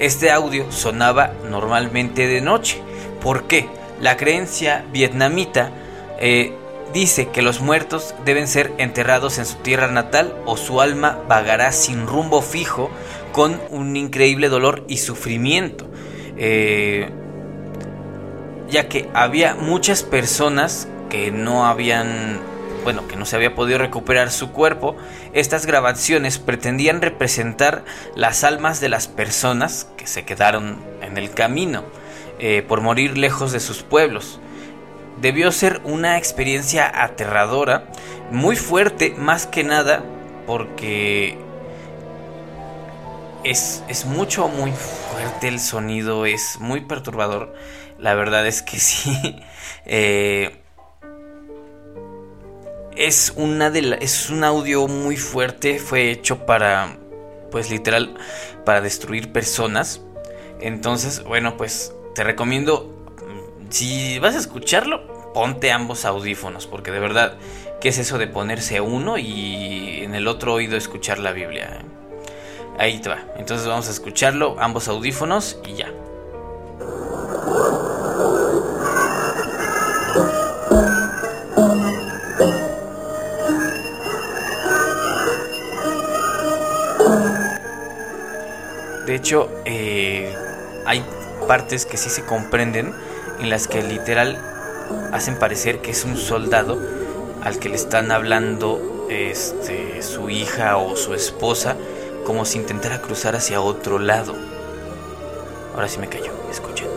Este 0.00 0.30
audio 0.30 0.70
sonaba 0.70 1.32
normalmente 1.48 2.26
de 2.26 2.40
noche 2.42 2.82
¿Por 3.26 3.48
qué? 3.48 3.68
La 4.00 4.16
creencia 4.16 4.84
vietnamita 4.92 5.72
eh, 6.20 6.52
dice 6.94 7.26
que 7.30 7.42
los 7.42 7.60
muertos 7.60 8.14
deben 8.24 8.46
ser 8.46 8.72
enterrados 8.78 9.38
en 9.38 9.46
su 9.46 9.56
tierra 9.56 9.88
natal 9.88 10.32
o 10.44 10.56
su 10.56 10.80
alma 10.80 11.18
vagará 11.26 11.72
sin 11.72 12.06
rumbo 12.06 12.40
fijo 12.40 12.88
con 13.32 13.60
un 13.70 13.96
increíble 13.96 14.48
dolor 14.48 14.84
y 14.86 14.98
sufrimiento. 14.98 15.88
Eh, 16.36 17.10
ya 18.70 18.88
que 18.88 19.08
había 19.12 19.56
muchas 19.56 20.04
personas 20.04 20.86
que 21.10 21.32
no 21.32 21.66
habían, 21.66 22.38
bueno, 22.86 23.08
que 23.08 23.16
no 23.16 23.26
se 23.26 23.34
había 23.34 23.52
podido 23.52 23.78
recuperar 23.78 24.30
su 24.30 24.52
cuerpo, 24.52 24.96
estas 25.32 25.66
grabaciones 25.66 26.38
pretendían 26.38 27.02
representar 27.02 27.84
las 28.14 28.44
almas 28.44 28.80
de 28.80 28.88
las 28.88 29.08
personas 29.08 29.88
que 29.96 30.06
se 30.06 30.24
quedaron 30.24 30.78
en 31.02 31.18
el 31.18 31.32
camino. 31.32 31.82
Eh, 32.38 32.62
por 32.62 32.80
morir 32.82 33.18
lejos 33.18 33.50
de 33.50 33.58
sus 33.58 33.82
pueblos. 33.82 34.38
Debió 35.20 35.50
ser 35.50 35.80
una 35.82 36.16
experiencia 36.16 37.02
aterradora, 37.02 37.88
muy 38.30 38.54
fuerte, 38.54 39.14
más 39.16 39.48
que 39.48 39.64
nada, 39.64 40.04
porque 40.46 41.38
es, 43.42 43.82
es 43.88 44.04
mucho, 44.04 44.46
muy 44.46 44.70
fuerte 44.70 45.48
el 45.48 45.58
sonido, 45.58 46.24
es 46.24 46.60
muy 46.60 46.82
perturbador. 46.82 47.52
La 47.98 48.14
verdad 48.14 48.46
es 48.46 48.62
que 48.62 48.78
sí. 48.78 49.40
Eh, 49.86 50.62
es 52.96 53.32
una 53.36 53.70
de 53.70 53.98
es 54.00 54.30
un 54.30 54.44
audio 54.44 54.88
muy 54.88 55.16
fuerte. 55.16 55.78
Fue 55.78 56.10
hecho 56.10 56.46
para 56.46 56.96
pues 57.50 57.70
literal 57.70 58.14
para 58.64 58.80
destruir 58.80 59.32
personas. 59.32 60.00
Entonces, 60.60 61.22
bueno, 61.24 61.56
pues 61.56 61.94
te 62.14 62.24
recomiendo, 62.24 62.92
si 63.68 64.18
vas 64.18 64.34
a 64.34 64.38
escucharlo, 64.38 65.32
ponte 65.32 65.70
ambos 65.70 66.04
audífonos, 66.04 66.66
porque 66.66 66.90
de 66.90 67.00
verdad, 67.00 67.36
¿qué 67.80 67.90
es 67.90 67.98
eso 67.98 68.18
de 68.18 68.26
ponerse 68.26 68.80
uno 68.80 69.18
y 69.18 70.00
en 70.02 70.14
el 70.14 70.28
otro 70.28 70.54
oído 70.54 70.76
escuchar 70.76 71.18
la 71.18 71.32
Biblia? 71.32 71.84
Ahí 72.78 73.00
te 73.00 73.08
va. 73.08 73.18
Entonces 73.36 73.66
vamos 73.66 73.88
a 73.88 73.90
escucharlo, 73.90 74.56
ambos 74.58 74.88
audífonos 74.88 75.58
y 75.66 75.74
ya. 75.74 75.92
Hecho, 89.16 89.50
eh, 89.64 90.34
hay 90.84 91.04
partes 91.48 91.86
que 91.86 91.96
sí 91.96 92.10
se 92.10 92.24
comprenden 92.24 92.94
en 93.40 93.50
las 93.50 93.68
que 93.68 93.82
literal 93.82 94.40
hacen 95.12 95.38
parecer 95.38 95.80
que 95.80 95.90
es 95.90 96.04
un 96.04 96.16
soldado 96.16 96.80
al 97.42 97.58
que 97.58 97.68
le 97.68 97.76
están 97.76 98.10
hablando 98.10 99.06
este, 99.10 100.02
su 100.02 100.30
hija 100.30 100.76
o 100.76 100.96
su 100.96 101.14
esposa 101.14 101.76
como 102.24 102.44
si 102.44 102.58
intentara 102.58 103.00
cruzar 103.00 103.36
hacia 103.36 103.60
otro 103.60 103.98
lado. 103.98 104.34
Ahora 105.74 105.88
sí 105.88 105.98
me 105.98 106.08
cayó, 106.08 106.32
escuchen. 106.50 106.95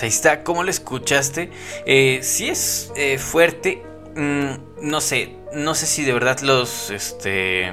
Pues 0.00 0.14
ahí 0.14 0.16
está, 0.16 0.44
¿cómo 0.44 0.62
lo 0.62 0.70
escuchaste? 0.70 1.50
Eh, 1.84 2.20
si 2.22 2.48
es 2.48 2.90
eh, 2.96 3.18
fuerte, 3.18 3.82
mm, 4.16 4.80
no 4.80 5.02
sé, 5.02 5.36
no 5.52 5.74
sé 5.74 5.84
si 5.84 6.04
de 6.04 6.14
verdad 6.14 6.40
los, 6.40 6.88
este, 6.88 7.70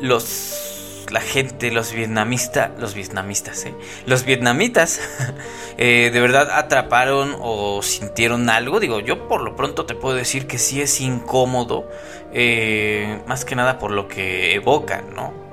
los, 0.00 1.06
la 1.12 1.20
gente, 1.20 1.70
los 1.70 1.92
vietnamistas, 1.92 2.72
los 2.80 2.94
vietnamistas, 2.94 3.64
¿eh? 3.64 3.74
Los 4.06 4.24
vietnamitas, 4.24 5.00
eh, 5.78 6.10
de 6.12 6.20
verdad 6.20 6.50
atraparon 6.50 7.36
o 7.38 7.80
sintieron 7.80 8.50
algo. 8.50 8.80
Digo, 8.80 8.98
yo 8.98 9.28
por 9.28 9.42
lo 9.42 9.54
pronto 9.54 9.86
te 9.86 9.94
puedo 9.94 10.16
decir 10.16 10.48
que 10.48 10.58
sí 10.58 10.82
es 10.82 11.00
incómodo, 11.00 11.88
más 13.28 13.44
que 13.44 13.54
nada 13.54 13.78
por 13.78 13.92
lo 13.92 14.08
que 14.08 14.54
evocan, 14.54 15.14
¿no? 15.14 15.49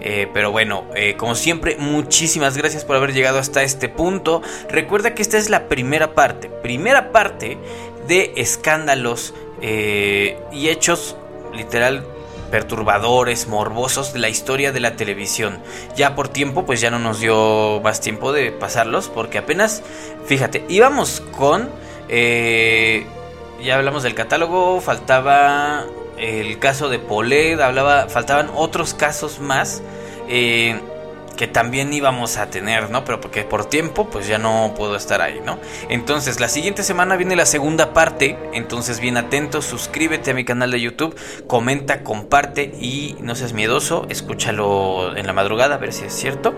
Eh, 0.00 0.28
pero 0.32 0.50
bueno, 0.50 0.84
eh, 0.94 1.14
como 1.16 1.34
siempre, 1.34 1.76
muchísimas 1.78 2.56
gracias 2.56 2.84
por 2.84 2.96
haber 2.96 3.12
llegado 3.12 3.38
hasta 3.38 3.62
este 3.62 3.88
punto. 3.88 4.42
Recuerda 4.68 5.14
que 5.14 5.22
esta 5.22 5.38
es 5.38 5.50
la 5.50 5.68
primera 5.68 6.14
parte, 6.14 6.48
primera 6.48 7.12
parte 7.12 7.58
de 8.08 8.32
escándalos 8.36 9.34
eh, 9.60 10.38
y 10.52 10.68
hechos 10.68 11.16
literal 11.54 12.06
perturbadores, 12.50 13.46
morbosos 13.46 14.12
de 14.12 14.18
la 14.18 14.28
historia 14.28 14.72
de 14.72 14.80
la 14.80 14.96
televisión. 14.96 15.60
Ya 15.96 16.16
por 16.16 16.28
tiempo, 16.28 16.66
pues 16.66 16.80
ya 16.80 16.90
no 16.90 16.98
nos 16.98 17.20
dio 17.20 17.80
más 17.80 18.00
tiempo 18.00 18.32
de 18.32 18.50
pasarlos, 18.50 19.08
porque 19.08 19.38
apenas, 19.38 19.82
fíjate, 20.26 20.64
íbamos 20.68 21.22
con... 21.36 21.70
ya 22.08 23.76
hablamos 23.76 24.02
del 24.02 24.14
catálogo, 24.14 24.80
faltaba 24.80 25.86
el 26.20 26.58
caso 26.58 26.88
de 26.88 26.98
Poled, 26.98 27.60
hablaba, 27.60 28.08
faltaban 28.08 28.50
otros 28.54 28.94
casos 28.94 29.40
más 29.40 29.82
eh, 30.28 30.78
que 31.36 31.46
también 31.48 31.90
íbamos 31.94 32.36
a 32.36 32.50
tener, 32.50 32.90
¿no? 32.90 33.02
Pero 33.06 33.20
porque 33.20 33.44
por 33.44 33.64
tiempo, 33.64 34.10
pues 34.10 34.26
ya 34.26 34.36
no 34.36 34.74
puedo 34.76 34.94
estar 34.94 35.22
ahí, 35.22 35.40
¿no? 35.42 35.58
Entonces, 35.88 36.38
la 36.38 36.48
siguiente 36.48 36.82
semana 36.82 37.16
viene 37.16 37.34
la 37.34 37.46
segunda 37.46 37.94
parte, 37.94 38.36
entonces 38.52 39.00
bien 39.00 39.16
atento, 39.16 39.62
suscríbete 39.62 40.32
a 40.32 40.34
mi 40.34 40.44
canal 40.44 40.70
de 40.70 40.82
YouTube, 40.82 41.16
comenta, 41.46 42.02
comparte 42.02 42.74
y 42.78 43.16
no 43.22 43.34
seas 43.34 43.54
miedoso, 43.54 44.06
escúchalo 44.10 45.16
en 45.16 45.26
la 45.26 45.32
madrugada 45.32 45.76
a 45.76 45.78
ver 45.78 45.94
si 45.94 46.04
es 46.04 46.12
cierto. 46.12 46.54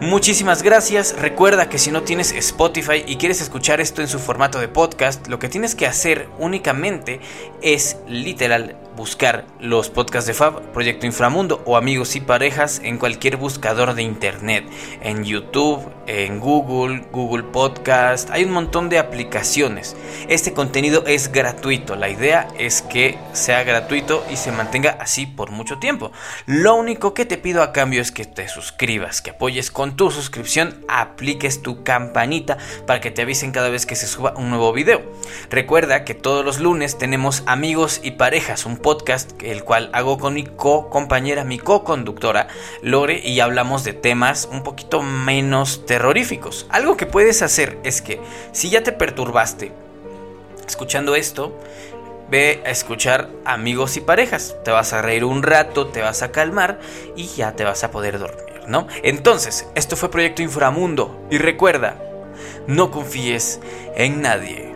Muchísimas 0.00 0.62
gracias. 0.62 1.16
Recuerda 1.18 1.70
que 1.70 1.78
si 1.78 1.90
no 1.90 2.02
tienes 2.02 2.32
Spotify 2.32 3.02
y 3.06 3.16
quieres 3.16 3.40
escuchar 3.40 3.80
esto 3.80 4.02
en 4.02 4.08
su 4.08 4.18
formato 4.18 4.60
de 4.60 4.68
podcast, 4.68 5.26
lo 5.26 5.38
que 5.38 5.48
tienes 5.48 5.74
que 5.74 5.86
hacer 5.86 6.28
únicamente 6.38 7.20
es 7.62 7.96
literal 8.06 8.76
buscar 8.96 9.46
los 9.60 9.90
podcasts 9.90 10.26
de 10.26 10.34
Fab, 10.34 10.72
Proyecto 10.72 11.06
Inframundo 11.06 11.62
o 11.66 11.76
Amigos 11.76 12.16
y 12.16 12.20
Parejas 12.20 12.80
en 12.82 12.96
cualquier 12.96 13.36
buscador 13.36 13.94
de 13.94 14.02
internet, 14.02 14.64
en 15.02 15.22
YouTube, 15.22 15.84
en 16.06 16.40
Google, 16.40 17.04
Google 17.12 17.44
Podcast, 17.44 18.30
hay 18.30 18.44
un 18.44 18.52
montón 18.52 18.88
de 18.88 18.98
aplicaciones. 18.98 19.96
Este 20.28 20.54
contenido 20.54 21.04
es 21.06 21.30
gratuito, 21.30 21.94
la 21.94 22.08
idea 22.08 22.48
es 22.58 22.80
que 22.80 23.18
sea 23.32 23.64
gratuito 23.64 24.24
y 24.30 24.36
se 24.36 24.50
mantenga 24.50 24.96
así 24.98 25.26
por 25.26 25.50
mucho 25.50 25.78
tiempo. 25.78 26.10
Lo 26.46 26.74
único 26.74 27.12
que 27.12 27.26
te 27.26 27.36
pido 27.36 27.62
a 27.62 27.72
cambio 27.72 28.00
es 28.00 28.10
que 28.10 28.24
te 28.24 28.48
suscribas, 28.48 29.20
que 29.20 29.30
apoyes 29.30 29.70
con 29.86 29.96
tu 29.96 30.10
suscripción, 30.10 30.74
apliques 30.88 31.62
tu 31.62 31.84
campanita 31.84 32.58
para 32.88 33.00
que 33.00 33.12
te 33.12 33.22
avisen 33.22 33.52
cada 33.52 33.68
vez 33.68 33.86
que 33.86 33.94
se 33.94 34.08
suba 34.08 34.34
un 34.36 34.50
nuevo 34.50 34.72
video. 34.72 35.00
Recuerda 35.48 36.04
que 36.04 36.14
todos 36.14 36.44
los 36.44 36.58
lunes 36.58 36.98
tenemos 36.98 37.44
Amigos 37.46 38.00
y 38.02 38.10
Parejas, 38.12 38.66
un 38.66 38.78
podcast, 38.78 39.40
el 39.44 39.62
cual 39.62 39.90
hago 39.92 40.18
con 40.18 40.34
mi 40.34 40.42
co-compañera, 40.42 41.44
mi 41.44 41.60
co-conductora, 41.60 42.48
Lore, 42.82 43.20
y 43.20 43.38
hablamos 43.38 43.84
de 43.84 43.92
temas 43.92 44.48
un 44.50 44.64
poquito 44.64 45.02
menos 45.02 45.86
terroríficos. 45.86 46.66
Algo 46.70 46.96
que 46.96 47.06
puedes 47.06 47.42
hacer 47.42 47.78
es 47.84 48.02
que, 48.02 48.20
si 48.50 48.70
ya 48.70 48.82
te 48.82 48.90
perturbaste 48.90 49.70
escuchando 50.66 51.14
esto, 51.14 51.56
ve 52.28 52.60
a 52.66 52.70
escuchar 52.70 53.28
amigos 53.44 53.96
y 53.96 54.00
parejas. 54.00 54.56
Te 54.64 54.72
vas 54.72 54.92
a 54.92 55.00
reír 55.00 55.24
un 55.24 55.44
rato, 55.44 55.86
te 55.86 56.02
vas 56.02 56.22
a 56.22 56.32
calmar 56.32 56.80
y 57.14 57.26
ya 57.26 57.52
te 57.52 57.62
vas 57.62 57.84
a 57.84 57.92
poder 57.92 58.18
dormir, 58.18 58.45
¿no? 58.68 58.86
Entonces, 59.02 59.66
esto 59.74 59.96
fue 59.96 60.10
Proyecto 60.10 60.42
Inframundo. 60.42 61.26
Y 61.30 61.38
recuerda, 61.38 62.00
no 62.66 62.90
confíes 62.90 63.60
en 63.94 64.22
nadie. 64.22 64.75